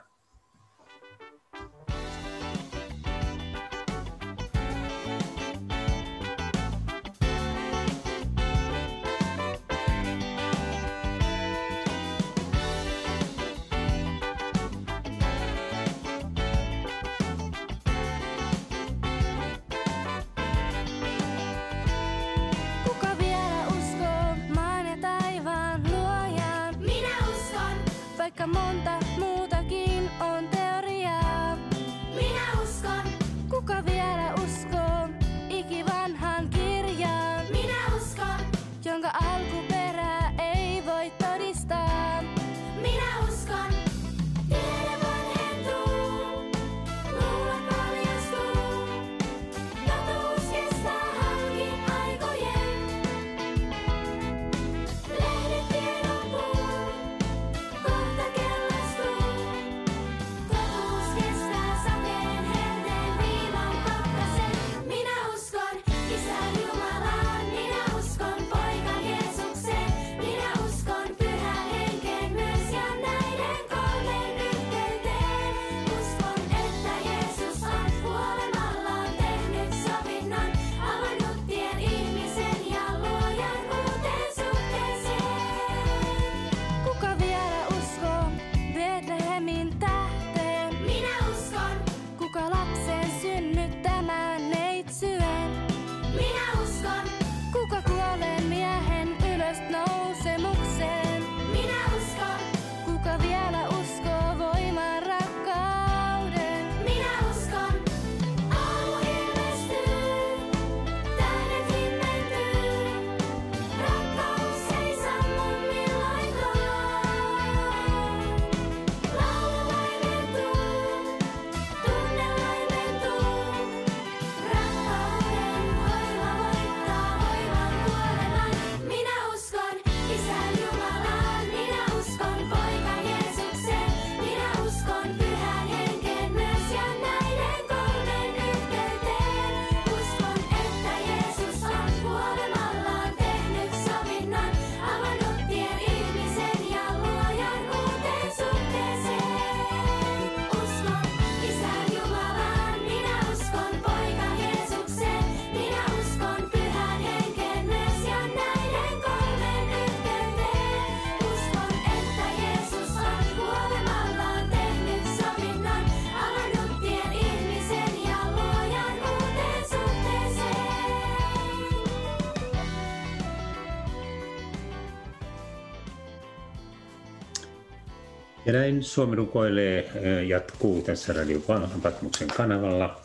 [178.54, 179.92] Ja näin Suomi rukoilee
[180.28, 181.40] jatkuu tässä Radio
[181.84, 183.02] Patmoksen kanavalla.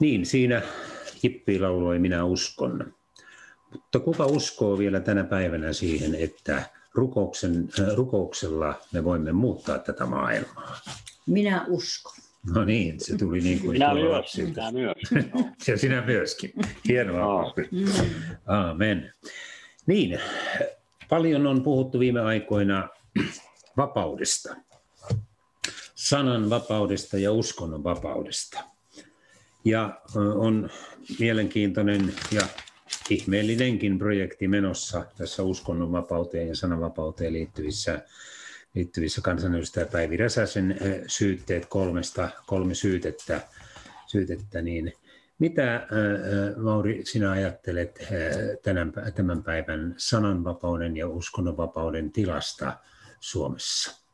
[0.00, 0.62] Niin, siinä
[1.22, 2.94] Jippi lauloi Minä uskon.
[3.72, 6.62] Mutta kuka uskoo vielä tänä päivänä siihen, että
[6.94, 10.80] rukouksen, rukouksella me voimme muuttaa tätä maailmaa?
[11.26, 12.14] Minä uskon.
[12.54, 14.72] No niin, se tuli niin kuin Minä myös, lapsilta.
[14.72, 15.26] minä myös.
[15.68, 16.52] Ja sinä myöskin.
[16.88, 17.54] Hienoa.
[17.72, 17.88] Joo.
[18.46, 19.12] Aamen.
[19.86, 20.18] Niin,
[21.08, 22.88] paljon on puhuttu viime aikoina
[23.76, 24.56] vapaudesta.
[25.94, 28.64] Sanan vapaudesta ja uskonnon vapaudesta.
[29.64, 30.00] Ja
[30.34, 30.70] on
[31.18, 32.42] mielenkiintoinen ja
[33.10, 38.02] ihmeellinenkin projekti menossa tässä uskonnonvapauteen ja sananvapauteen liittyvissä,
[38.74, 43.40] liittyvissä kansanedustaja Päivi Räsäsen syytteet kolmesta, kolme syytettä,
[44.06, 44.92] syytettä niin
[45.38, 45.86] mitä
[46.56, 48.06] Mauri sinä ajattelet
[49.14, 52.78] tämän päivän sananvapauden ja uskonnonvapauden tilasta
[53.30, 54.06] Suomessa?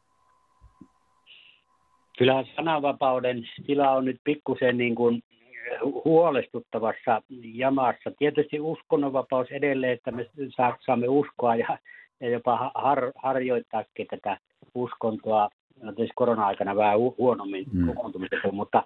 [2.19, 5.23] Kyllähän sananvapauden tila on nyt pikkusen niin kuin
[5.81, 7.23] hu- huolestuttavassa
[7.55, 8.11] jamassa.
[8.19, 11.79] Tietysti uskonnonvapaus edelleen, että me saa- saamme uskoa ja,
[12.21, 14.39] ja jopa ha- har, harjoittaakin tätä
[14.75, 15.49] uskontoa.
[15.83, 17.81] No, tietysti korona-aikana vähän hu- huonommin Mm.
[17.81, 17.87] mm.
[17.87, 18.83] kokoontumisessa, mutta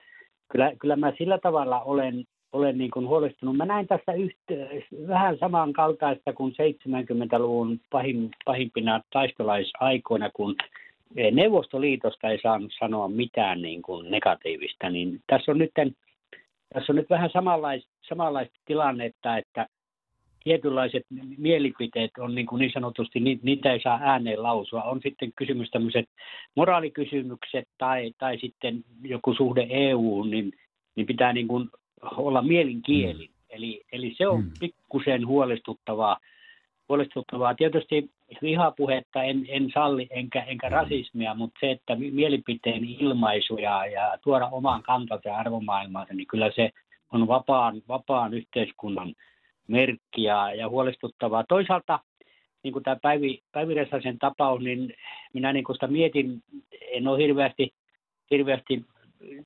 [0.48, 2.24] kyllä, kyllä mä sillä tavalla olen,
[2.56, 3.56] olen niin kuin huolestunut.
[3.56, 4.54] Mä näin tässä yhtä,
[5.08, 10.56] vähän samankaltaista kuin 70-luvun pahim, pahimpina taistolaisaikoina, kun
[11.32, 15.70] Neuvostoliitosta ei saanut sanoa mitään niin kuin negatiivista, niin tässä on nyt,
[16.74, 19.66] tässä on nyt vähän samanlaista, samanlaista tilannetta, että
[20.44, 21.02] tietynlaiset
[21.38, 24.82] mielipiteet on niin, kuin niin sanotusti, ni- niitä ei saa ääneen lausua.
[24.82, 26.04] On sitten kysymys tämmöiset
[26.54, 30.52] moraalikysymykset tai, tai sitten joku suhde EU, niin,
[30.96, 31.70] niin pitää niin kuin
[32.02, 33.30] olla mielinkieli.
[33.50, 34.50] Eli, eli se on Mm.
[34.60, 36.16] pikkusen huolestuttavaa.
[36.88, 37.54] huolestuttavaa.
[37.54, 38.10] Tietysti
[38.42, 44.18] vihapuhetta en, en salli enkä, enkä rasismia, mutta se, että mi- mielipiteen ilmaisu ja, ja
[44.22, 46.70] tuoda oman kantansa ja arvomaailmaansa, niin kyllä se
[47.12, 49.14] on vapaan, vapaan yhteiskunnan
[49.68, 51.44] merkki ja, ja huolestuttavaa.
[51.48, 51.98] Toisaalta
[52.62, 54.94] niin kuin tämä Päivi, Päivi Räsäsen tapaus, niin
[55.32, 56.42] minä niin kuin sitä mietin,
[56.92, 57.72] en ole hirveästi,
[58.30, 58.84] hirveästi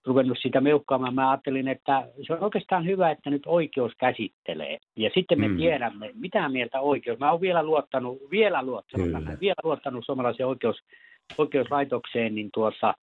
[0.06, 1.14] ruvennut sitä meuhkaamaan.
[1.14, 4.78] Mä ajattelin, että se on oikeastaan hyvä, että nyt oikeus käsittelee.
[4.96, 5.52] Ja sitten me Mm.
[5.54, 5.58] mm.
[5.58, 7.18] tiedämme, mitä mieltä oikeus.
[7.18, 9.36] Mä oon vielä luottanut, vielä luottanut, Kyllä.
[9.40, 10.76] Vielä luottanut suomalaiseen oikeus,
[11.38, 12.94] oikeuslaitokseen, niin tuossa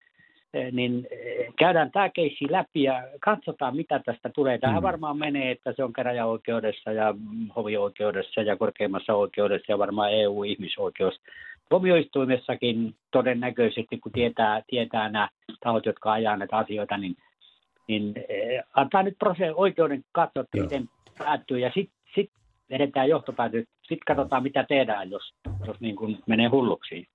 [0.54, 4.58] eh, niin eh, käydään tämä keissi läpi ja katsotaan, mitä tästä tulee.
[4.58, 4.82] Tähän Mm.
[4.82, 11.20] varmaan menee, että se on käräjäoikeudessa ja mm, hovioikeudessa ja korkeimmassa oikeudessa ja varmaan EU-ihmisoikeus.
[11.68, 15.28] Tuomioistuimessakin todennäköisesti, kun tietää, tietää nämä
[15.60, 17.16] tahot, jotka ajaa näitä asioita, niin,
[17.88, 20.64] niin eh, antaa nyt prose- oikeuden katsoa, että Joo.
[20.64, 20.88] miten
[21.18, 22.30] päättyy ja sitten sit
[22.70, 23.64] vedetään johtopäätös.
[23.80, 25.34] Sitten katsotaan, mitä tehdään, jos,
[25.66, 27.06] jos niin kuin menee hulluksi.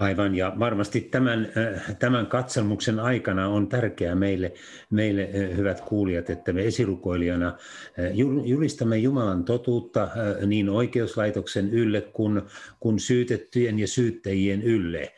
[0.00, 4.52] Aivan, ja varmasti tämän, äh, tämän katselmuksen aikana on tärkeää meille,
[4.90, 10.08] meille äh, hyvät kuulijat, että me esirukoilijana äh, jul- julistamme Jumalan totuutta
[10.46, 12.42] niin oikeuslaitoksen ylle kuin,
[12.80, 15.12] kuin syytettyjen ja syyttäjien ylle.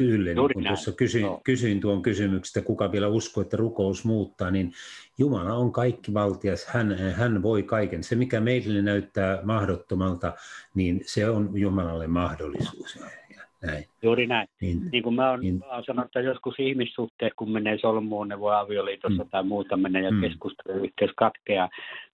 [0.00, 1.40] Ylle, niin kun tuossa kysyin, joo.
[1.44, 4.72] kysyin tuon kysymyksestä, kuka vielä uskoo, että rukous muuttaa, niin
[5.18, 8.04] Jumala on kaikki valtias, hän, hän voi kaiken.
[8.04, 10.32] Se, mikä meille näyttää mahdottomalta,
[10.74, 12.98] niin se on Jumalalle mahdollisuus.
[13.66, 13.84] Näin.
[14.02, 14.48] Juuri näin.
[14.60, 15.58] Niin, Niin kuin mä oon, Niin.
[15.58, 19.26] mä oon sanonut, että joskus ihmissuhteet, kun menee solmuun, ne voi avioliitossa Mm.
[19.26, 19.30] mm.
[19.30, 20.16] tai muuta mennä ja Mm.
[20.16, 20.20] mm.
[20.20, 21.68] keskusteluyhteys katkeaa,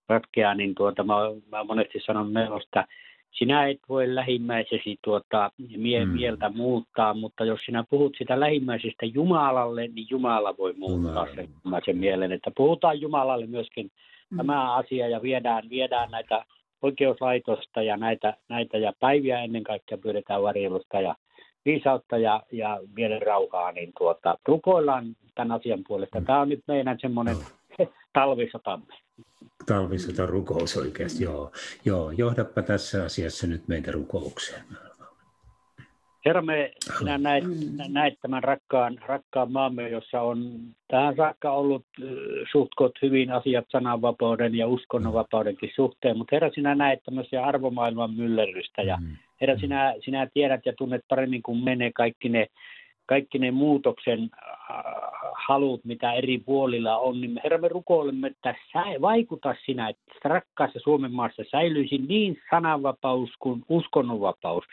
[0.07, 1.13] katkeaa, niin tuota, mä,
[1.51, 2.85] mä monesti sanonut meillä, että
[3.31, 6.11] sinä et voi lähimmäisesi tuota, mie- Mm.
[6.11, 6.15] mm.
[6.15, 11.35] mieltä muuttaa, mutta jos sinä puhut sitä lähimmäisestä Jumalalle, niin Jumala voi muuttaa Jumala.
[11.35, 11.49] sen,
[11.85, 12.31] sen mielen.
[12.31, 13.91] Että puhutaan Jumalalle myöskin
[14.29, 14.37] Mm.
[14.37, 16.45] tämä asia ja viedään, viedään näitä
[16.81, 21.15] oikeuslaitosta ja näitä, näitä ja päiviä ennen kaikkea pyydetään varjelusta ja
[21.65, 26.21] viisautta ja, ja mielen rauhaa, niin tuota, rukoillaan tämän asian puolesta.
[26.21, 27.35] Tämä on nyt meidän semmoinen
[28.13, 28.93] talvisotamme.
[29.65, 31.51] talvisota rukous oikeasti, joo.
[31.85, 32.11] joo.
[32.11, 34.61] Johdappa tässä asiassa nyt meitä rukoukseen.
[36.25, 37.43] Herra, me sinä näet,
[37.87, 40.51] näet tämän rakkaan, rakkaan maamme, jossa on
[40.87, 41.85] tähän saakka ollut
[42.51, 48.97] suhtkot hyvin asiat sananvapauden ja uskonnonvapaudenkin suhteen, mutta Herra, sinä näet tämmöisiä arvomaailman myllerrystä ja
[49.01, 49.17] Mm.
[49.41, 52.47] Herra, sinä, sinä tiedät ja tunnet paremmin kuin menee kaikki ne,
[53.05, 54.29] kaikki ne muutoksen
[54.69, 54.83] äh,
[55.47, 60.79] halut, mitä eri puolilla on, niin Herra, me rukoilemme, että sä vaikuta sinä, että rakkaassa
[60.79, 64.63] Suomen maassa säilyisi niin sananvapaus kuin uskonnonvapaus.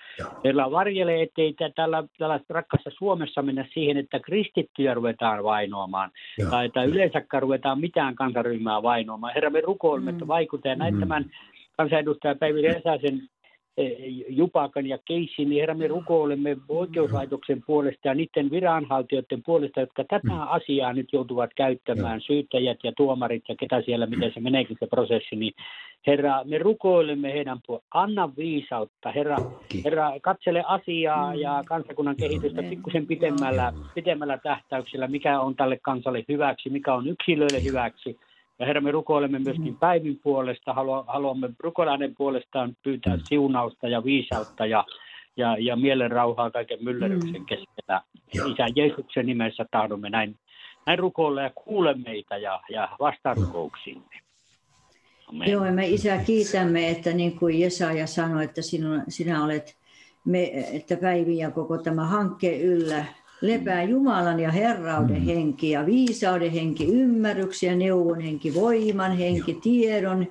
[0.45, 6.51] Meillä varjelee, ettei tä- tällä, tällä rakkaassa Suomessa mennä siihen, että kristittyjä ruvetaan vainoamaan Joo.
[6.51, 9.35] tai, tai yleensäkään ruvetaan mitään kansaryhmää vainoamaan.
[9.35, 10.17] Herra, me rukoilemme, Mm.
[10.17, 11.01] että vaikuta ja näin Mm.
[11.01, 11.25] tämän
[11.77, 13.21] kansanedustaja Päivi Räsäsen
[14.29, 20.43] Jupakan ja Keissin, niin Herra, me rukoilemme oikeuslaitoksen puolesta ja niiden viranhaltijoiden puolesta, jotka tätä
[20.43, 25.37] asiaa nyt joutuvat käyttämään, syyttäjät ja tuomarit ja ketä siellä, miten se meneekin se prosessi,
[25.37, 25.53] niin
[26.07, 28.05] Herra, me rukoilemme heidän puolestaan.
[28.05, 29.37] Anna viisautta, Herra.
[29.85, 36.71] Herra katsele asiaa ja kansakunnan kehitystä pikkusen pitemmällä, pitemmällä tähtäyksellä, mikä on tälle kansalle hyväksi,
[36.71, 38.19] mikä on yksilöille hyväksi.
[38.63, 44.05] Ja Herra, me rukoilemme myöskin päivin puolesta, Halua- haluamme rukoilla hänen puolestaan pyytää siunausta ja
[44.05, 44.85] viisautta ja,
[45.37, 48.01] ja, ja mielen rauhaa kaiken myllerryksen keskellä.
[48.35, 48.47] Joo.
[48.47, 50.37] Isä Jeesuksen nimessä tahdomme näin,
[50.87, 54.21] näin rukoilla ja kuule meitä ja, ja vastaa rukouksiimme.
[55.29, 55.51] Amen.
[55.51, 59.77] Joo, me Isä kiitämme, että niin kuin Jesaja sanoi, että sinun, sinä olet,
[60.25, 63.05] me, että Päivi ja koko tämä hankkeen yllä
[63.43, 70.27] lepää Jumalan ja Herrauden henki ja viisauden henki, ymmärryksen ja neuvon henki, voiman henki, tiedon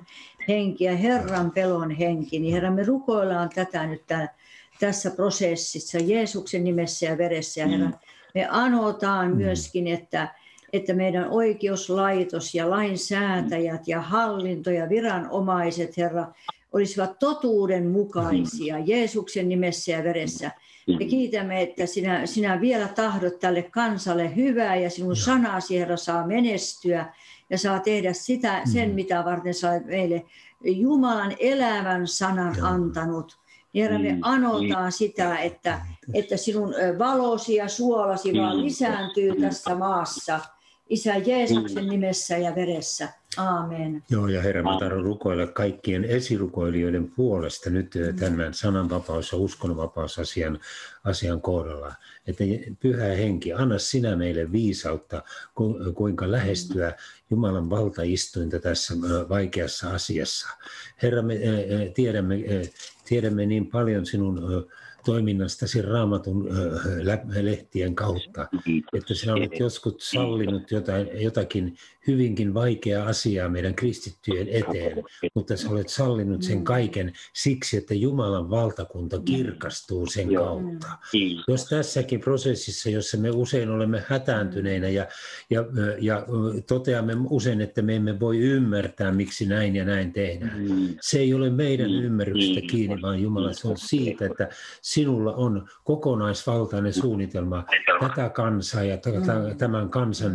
[0.48, 2.40] henki ja Herran pelon henki.
[2.40, 4.34] Niin Herra, me rukoillaan tätä nyt tää,
[4.80, 7.60] tässä prosessissa Jeesuksen nimessä ja veressä.
[7.60, 7.90] Ja Herra,
[8.34, 10.34] me anotaan myöskin, että,
[10.72, 16.26] että meidän oikeuslaitos ja lainsäätäjät ja hallinto ja viranomaiset, Herra,
[16.72, 20.50] olisivat totuudenmukaisia Jeesuksen nimessä ja veressä.
[20.98, 26.26] Me kiitämme, että sinä, sinä vielä tahdot tälle kansalle hyvää ja sinun sanasi, Herra, saa
[26.26, 27.14] menestyä
[27.50, 30.24] ja saa tehdä sitä, sen, mitä varten sä olet meille
[30.64, 33.38] Jumalan elävän sanan antanut.
[33.72, 34.18] Niin Herra, me Mm.
[34.22, 35.80] anotaan sitä, että,
[36.14, 38.62] että sinun valosi ja suolasi vaan Mm.
[38.62, 40.40] lisääntyy tässä maassa.
[40.88, 43.08] Isä Jeesuksen nimessä ja veressä.
[43.36, 44.02] Aamen.
[44.10, 50.58] Joo, ja Herra, mä tahdon rukoilla kaikkien esirukoilijoiden puolesta nyt eh, tämän sananvapaus- ja uskonnonvapausasian
[51.04, 51.94] asian kohdalla.
[52.26, 52.44] Että
[52.80, 55.22] pyhä henki, anna sinä meille viisautta,
[55.54, 56.92] ku- kuinka lähestyä
[57.30, 60.48] Jumalan valtaistuinta tässä eh, vaikeassa asiassa.
[61.02, 62.36] Herra, me eh, tiedämme,
[63.04, 64.66] tiedämme niin paljon sinun
[65.04, 68.48] toiminnastasi raamatun eh, lehtien kautta,
[68.92, 71.76] että sinä olet joskus sallinut jotain, jotakin
[72.06, 78.50] hyvinkin vaikeaa asiaa meidän kristittyjen eteen, mutta sä olet sallinut sen kaiken siksi, että Jumalan
[78.50, 80.86] valtakunta kirkastuu sen kautta.
[81.48, 85.06] Jos tässäkin prosessissa, jossa me usein olemme hätääntyneinä ja,
[85.50, 85.64] ja,
[86.00, 86.26] ja
[86.66, 90.88] toteamme usein, että me emme voi ymmärtää, miksi näin ja näin tehdään, Mm.
[91.00, 92.02] se ei ole meidän Mm.
[92.02, 92.66] ymmärryksestä Mm.
[92.66, 94.48] kiinni, vaan Jumala, se on siitä, että
[94.92, 97.64] sinulla on kokonaisvaltainen suunnitelma
[98.00, 98.98] tätä kansaa ja
[99.58, 100.32] tämän kansan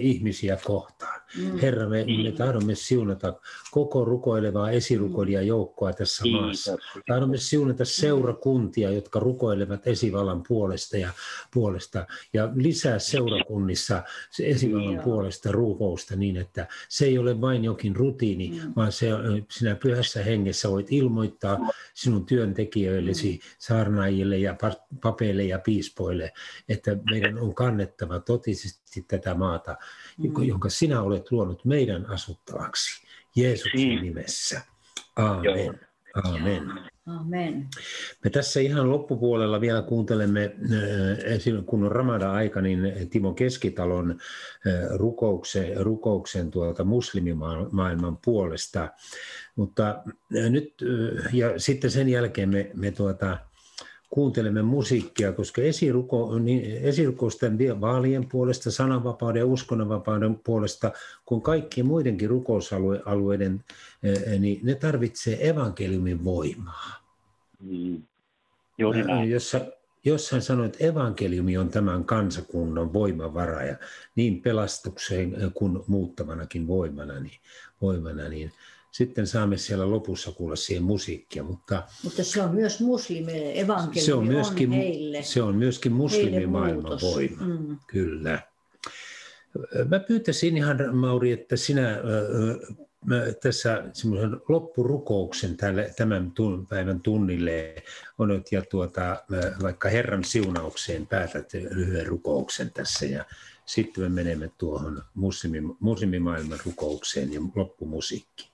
[0.00, 1.19] ihmisiä kohtaan.
[1.62, 6.76] Herra, me, me tahdomme siunata koko rukoilevaa esirukoilijajoukkoa tässä maassa.
[6.76, 7.02] Kiitos.
[7.06, 11.10] Tahdomme siunata seurakuntia, jotka rukoilevat esivallan puolesta ja,
[11.54, 17.96] puolesta, ja lisää seurakunnissa se esivallan puolesta rukousta niin, että se ei ole vain jokin
[17.96, 19.08] rutiini, vaan se,
[19.50, 21.58] sinä pyhässä hengessä voit ilmoittaa
[21.94, 26.32] sinun työntekijöillesi, saarnaajille ja pa- papeille ja piispoille,
[26.68, 29.76] että meidän on kannettava totisesti tätä maata,
[30.46, 33.06] jonka sinä olet luonut meidän asuttavaksi.
[33.36, 34.02] Jeesuksen Niin.
[34.02, 34.60] nimessä.
[35.16, 35.80] Aamen.
[36.24, 36.90] Aamen.
[37.06, 37.68] Amen.
[38.24, 40.56] Me tässä ihan loppupuolella vielä kuuntelemme,
[41.38, 48.88] silloin kun on Ramada-aika, niin Timo Keskitalon äh, rukouksen, rukouksen tuolta muslimimaailman puolesta.
[49.56, 50.74] Mutta äh, nyt,
[51.32, 53.38] ja sitten sen jälkeen me, me tuota,
[54.10, 60.92] kuuntelemme musiikkia, koska esiruko, niin esirukousten vaalien puolesta, sananvapauden ja uskonnonvapauden puolesta,
[61.24, 63.64] kun kaikkien muidenkin rukousalueiden,
[64.04, 67.00] äh, niin ne tarvitsee evankeliumin voimaa.
[67.60, 68.02] Mm.
[68.78, 69.30] Juuri näin.
[69.30, 69.60] Jossa,
[70.04, 73.76] jossain sanoi, että evankeliumi on tämän kansakunnan voimavara ja
[74.16, 77.40] niin pelastukseen kuin muuttavanakin voimana, niin,
[77.80, 78.52] voimana, niin
[78.90, 84.14] sitten saamme siellä lopussa kuulla siihen musiikkia, mutta Mutta se on myös muslimeille, evankeliumi se
[84.14, 85.22] on myöskin, on heille.
[85.22, 87.44] se on myöskin muslimimaailman voima.
[87.46, 87.76] Mm.
[87.86, 88.42] Kyllä.
[89.88, 92.00] Mä pyytäisin ihan, Mauri, että sinä
[93.06, 97.74] mä tässä semmoisen loppurukouksen tälle, tämän tun, päivän tunnille
[98.18, 99.24] onot ja tuota,
[99.62, 103.24] vaikka Herran siunaukseen päätät lyhyen rukouksen tässä ja
[103.66, 108.49] sitten me menemme tuohon muslimi, muslimimaailman rukoukseen ja loppumusiikkiin.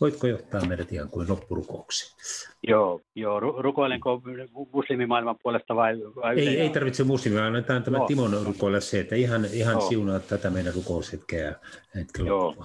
[0.00, 2.12] Voitko johtaa meidät ihan kuin loppurukoukseen?
[2.62, 3.40] Joo, joo.
[3.40, 4.22] Ru- rukoilenko
[4.72, 6.62] muslimimaailman puolesta vai, vai Ei, yleensä?
[6.62, 8.06] ei tarvitse muslimia, annetaan tämä Joo.
[8.06, 9.88] Timon rukoilla se, että ihan, ihan Joo.
[9.88, 11.54] siunaa tätä meidän rukoushetkeä
[11.94, 12.56] hetken Joo.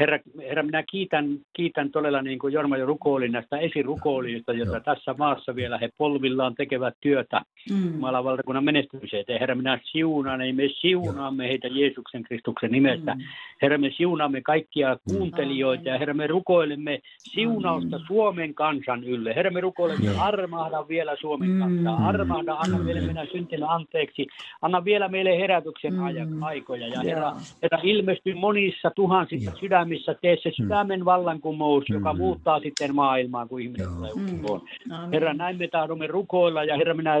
[0.00, 4.80] Herra, herra, minä kiitän, kiitän todella, niin kuin Jorma jo rukoili näistä esirukoilijoista, joita Joo.
[4.80, 7.40] tässä maassa vielä he polvillaan tekevät työtä
[7.70, 7.92] Mm.
[7.94, 9.24] Jumalan valtakunnan menestymiseen.
[9.40, 13.14] Herra, minä siunaan, ei me siunaamme heitä Jeesuksen Kristuksen nimessä.
[13.14, 13.20] Mm.
[13.62, 19.34] Herra, me siunaamme kaikkia kuuntelijoita ja Herra, me rukoilemme siunausta Suomen kansan ylle.
[19.36, 20.14] Herra, me rukoilemme Joo.
[20.20, 21.58] armahda vielä Suomen Mm.
[21.58, 22.08] kansaa.
[22.08, 24.26] Armahda, anna meille meidän syntinä anteeksi.
[24.62, 26.42] Anna vielä meille herätyksen Mm.
[26.42, 26.86] aikoja.
[26.88, 27.02] Ja Joo.
[27.04, 27.32] Herra,
[27.62, 29.58] Herra, ilmesty monissa tuhansissa Joo.
[29.96, 30.14] Sydämissä.
[30.22, 32.18] Tee se sydämen vallankumous, joka Mm.
[32.18, 33.94] muuttaa sitten maailmaa, kun ihminen Joo.
[33.94, 34.24] tulee Mm.
[34.34, 34.60] uskoon.
[34.90, 35.10] Amen.
[35.12, 37.14] Herra, näin me tahdomme rukoilla ja Herra, minä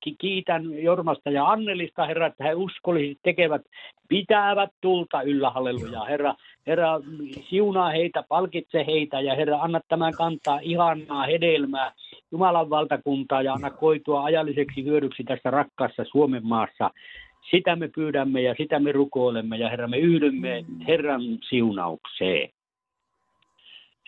[0.00, 3.62] ki- kiitän Jormasta ja Annelista, Herra, että he uskolliset tekevät,
[4.08, 6.04] pitävät tulta yllä, halleluja.
[6.04, 6.34] Herra,
[6.66, 7.00] Herra,
[7.48, 11.92] siunaa heitä, palkitse heitä ja Herra, anna tämän kantaa ihanaa hedelmää
[12.32, 16.90] Jumalan valtakuntaa ja anna koitua ajalliseksi hyödyksi tässä rakkaassa Suomen maassa.
[17.50, 22.48] Sitä me pyydämme ja sitä me rukoilemme ja Herra, me yhdymme Herran siunaukseen.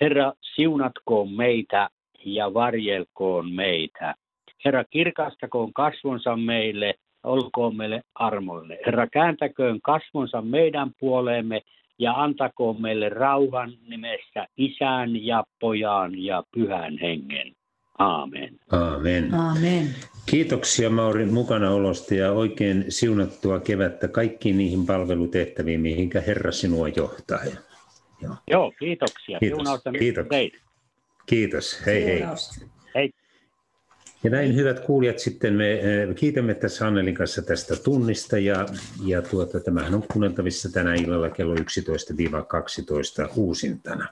[0.01, 1.89] Herra, siunatkoon meitä
[2.24, 4.14] ja varjelkoon meitä.
[4.64, 8.78] Herra, kirkastakoon kasvonsa meille, olkoon meille armoille.
[8.87, 11.62] Herra, kääntäköön kasvonsa meidän puoleemme
[11.99, 17.53] ja antakoon meille rauhan nimessä isän ja pojan ja pyhän hengen.
[17.99, 18.61] Aamen.
[18.70, 19.34] Aamen.
[19.34, 19.95] Amen.
[20.26, 27.40] Kiitoksia Mauri mukanaolosta ja oikein siunattua kevättä kaikkiin niihin palvelutehtäviin, mihinkä Herra sinua johtaa.
[28.22, 28.34] Joo.
[28.51, 29.38] Joo, kiitoksia.
[29.38, 29.57] Kiitos.
[29.57, 30.51] Siunausta teille.
[31.26, 32.16] Kiitos, hei hei.
[32.16, 32.74] Siunausta.
[34.25, 38.66] Ja näin hyvät kuulijat, sitten me eh, kiitämme tässä Annelin kanssa tästä tunnista ja,
[39.05, 41.59] ja tuota, tämähän on kuunneltavissa tänä illalla kello 11-12
[43.37, 44.09] uusintana.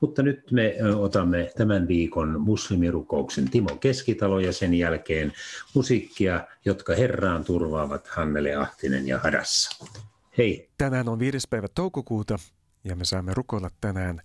[0.00, 5.32] Mutta nyt me eh, otamme tämän viikon muslimirukouksen Timo Keskitalo ja sen jälkeen
[5.74, 9.86] musiikkia, jotka Herraan turvaavat Hannele Ahtinen ja Hadassa.
[10.38, 11.38] Hei, Tänään on 5.
[11.50, 12.38] päivä toukokuuta
[12.84, 14.20] ja me saamme rukoilla tänään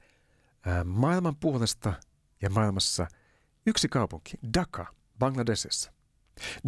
[0.65, 1.93] ää, maailman puolesta
[2.41, 3.07] ja maailmassa
[3.65, 4.85] yksi kaupunki, Dhaka,
[5.19, 5.91] Bangladesissa.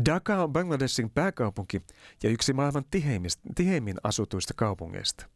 [0.06, 1.82] Dhaka on Bangladesin pääkaupunki
[2.24, 2.86] ja yksi maailman
[3.56, 5.30] tiheimmin asutuista kaupungeista.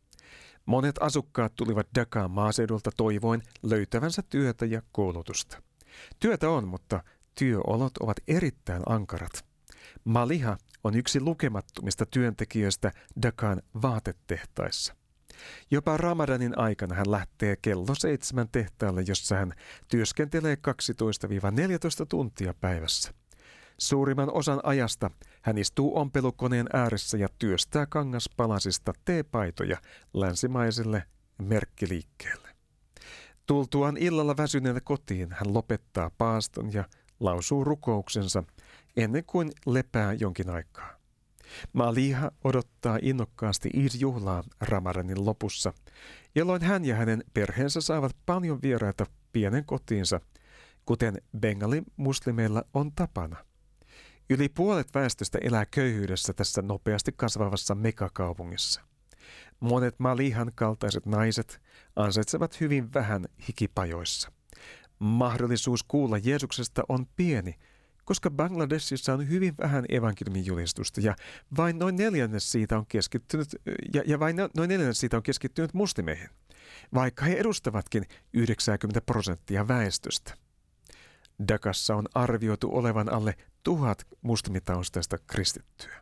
[0.65, 5.61] Monet asukkaat tulivat Dhakaan maaseudulta toivoen löytävänsä työtä ja koulutusta.
[6.19, 7.03] Työtä on, mutta
[7.35, 9.45] työolot ovat erittäin ankarat.
[10.03, 12.91] Maliha on yksi lukemattomista työntekijöistä
[13.21, 14.95] Dakan vaatetehtaissa.
[15.71, 19.53] Jopa Ramadanin aikana hän lähtee kello seitsemän tehtaalle, jossa hän
[19.87, 20.57] työskentelee
[22.03, 23.13] 12-14 tuntia päivässä.
[23.77, 25.11] Suurimman osan ajasta
[25.41, 29.77] hän istuu ompelukoneen ääressä ja työstää kangaspalasista teepaitoja
[30.13, 31.03] länsimaiselle
[31.37, 32.49] merkkiliikkeelle.
[33.45, 36.83] Tultuaan illalla väsyneenä kotiin hän lopettaa paaston ja
[37.19, 38.43] lausuu rukouksensa
[38.97, 41.00] ennen kuin lepää jonkin aikaa.
[41.73, 44.43] Maliha odottaa innokkaasti Eid-juhlaa
[45.15, 45.73] lopussa,
[46.35, 50.21] jolloin hän ja hänen perheensä saavat paljon vieraita pienen kotiinsa,
[50.85, 53.35] kuten bengali-muslimeilla on tapana.
[54.29, 58.81] Yli puolet väestöstä elää köyhyydessä tässä nopeasti kasvavassa megakaupungissa.
[59.59, 61.61] Monet Malihan kaltaiset naiset
[61.95, 64.31] ansaitsevat hyvin vähän hikipajoissa.
[64.99, 67.55] Mahdollisuus kuulla Jeesuksesta on pieni,
[68.05, 71.15] koska Bangladesissa on hyvin vähän evankeliumin julistusta ja
[71.57, 73.55] vain noin neljännes siitä on keskittynyt,
[73.93, 76.29] ja, ja vain noin neljännes siitä on keskittynyt muslimeihin,
[76.93, 80.33] vaikka he edustavatkin 90 prosenttia väestöstä.
[81.47, 86.01] Dakassa on arvioitu olevan alle tuhat muslimitaustaista kristittyä.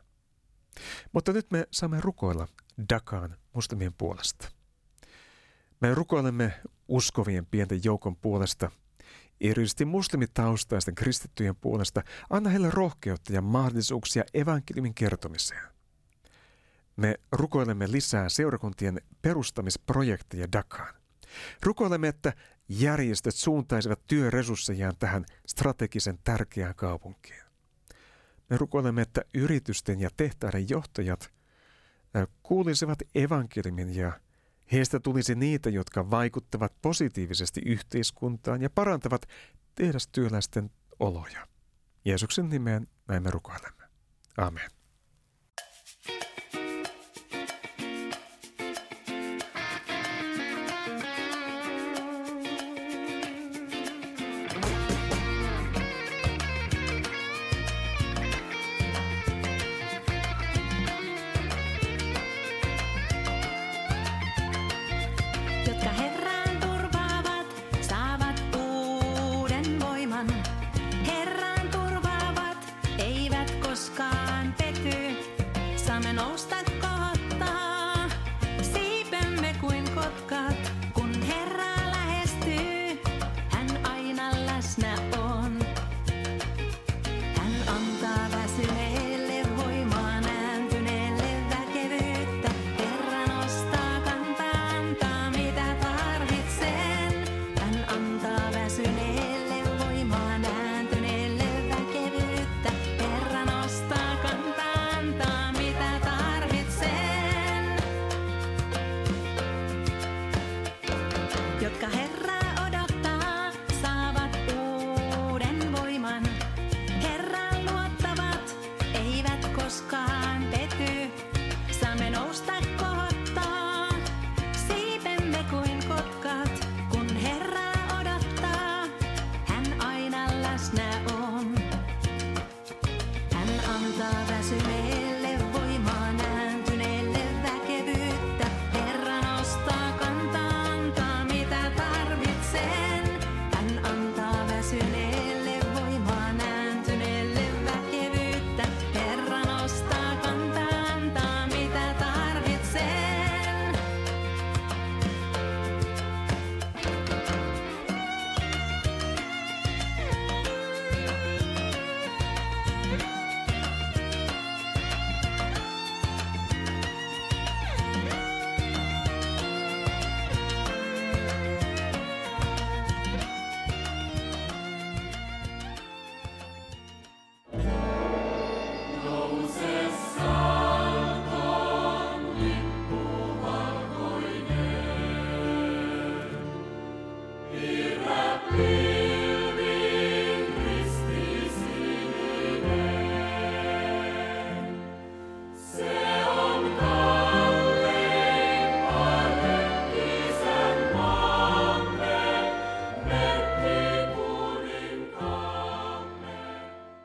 [1.12, 2.48] Mutta nyt me saamme rukoilla
[2.92, 4.48] Dakaan muslimien puolesta.
[5.80, 8.70] Me rukoilemme uskovien pienten joukon puolesta,
[9.40, 12.02] erityisesti muslimitaustaisten kristittyjen puolesta.
[12.30, 15.62] Anna heille rohkeutta ja mahdollisuuksia evankeliumin kertomiseen.
[16.96, 20.94] Me rukoilemme lisää seurakuntien perustamisprojekteja Dakaan.
[21.62, 22.32] Rukoilemme, että
[22.68, 27.42] järjestöt suuntaisivat työresurssejaan tähän strategisen tärkeään kaupunkiin.
[28.50, 31.30] Me rukoilemme, että yritysten ja tehtaiden johtajat
[32.16, 34.20] ö, kuulisivat evankeliumin ja
[34.72, 39.26] heistä tulisi niitä, jotka vaikuttavat positiivisesti yhteiskuntaan ja parantavat
[39.74, 41.46] tehdastyöläisten oloja.
[42.04, 43.84] Jeesuksen nimeen näin me rukoilemme.
[44.36, 44.79] Amen.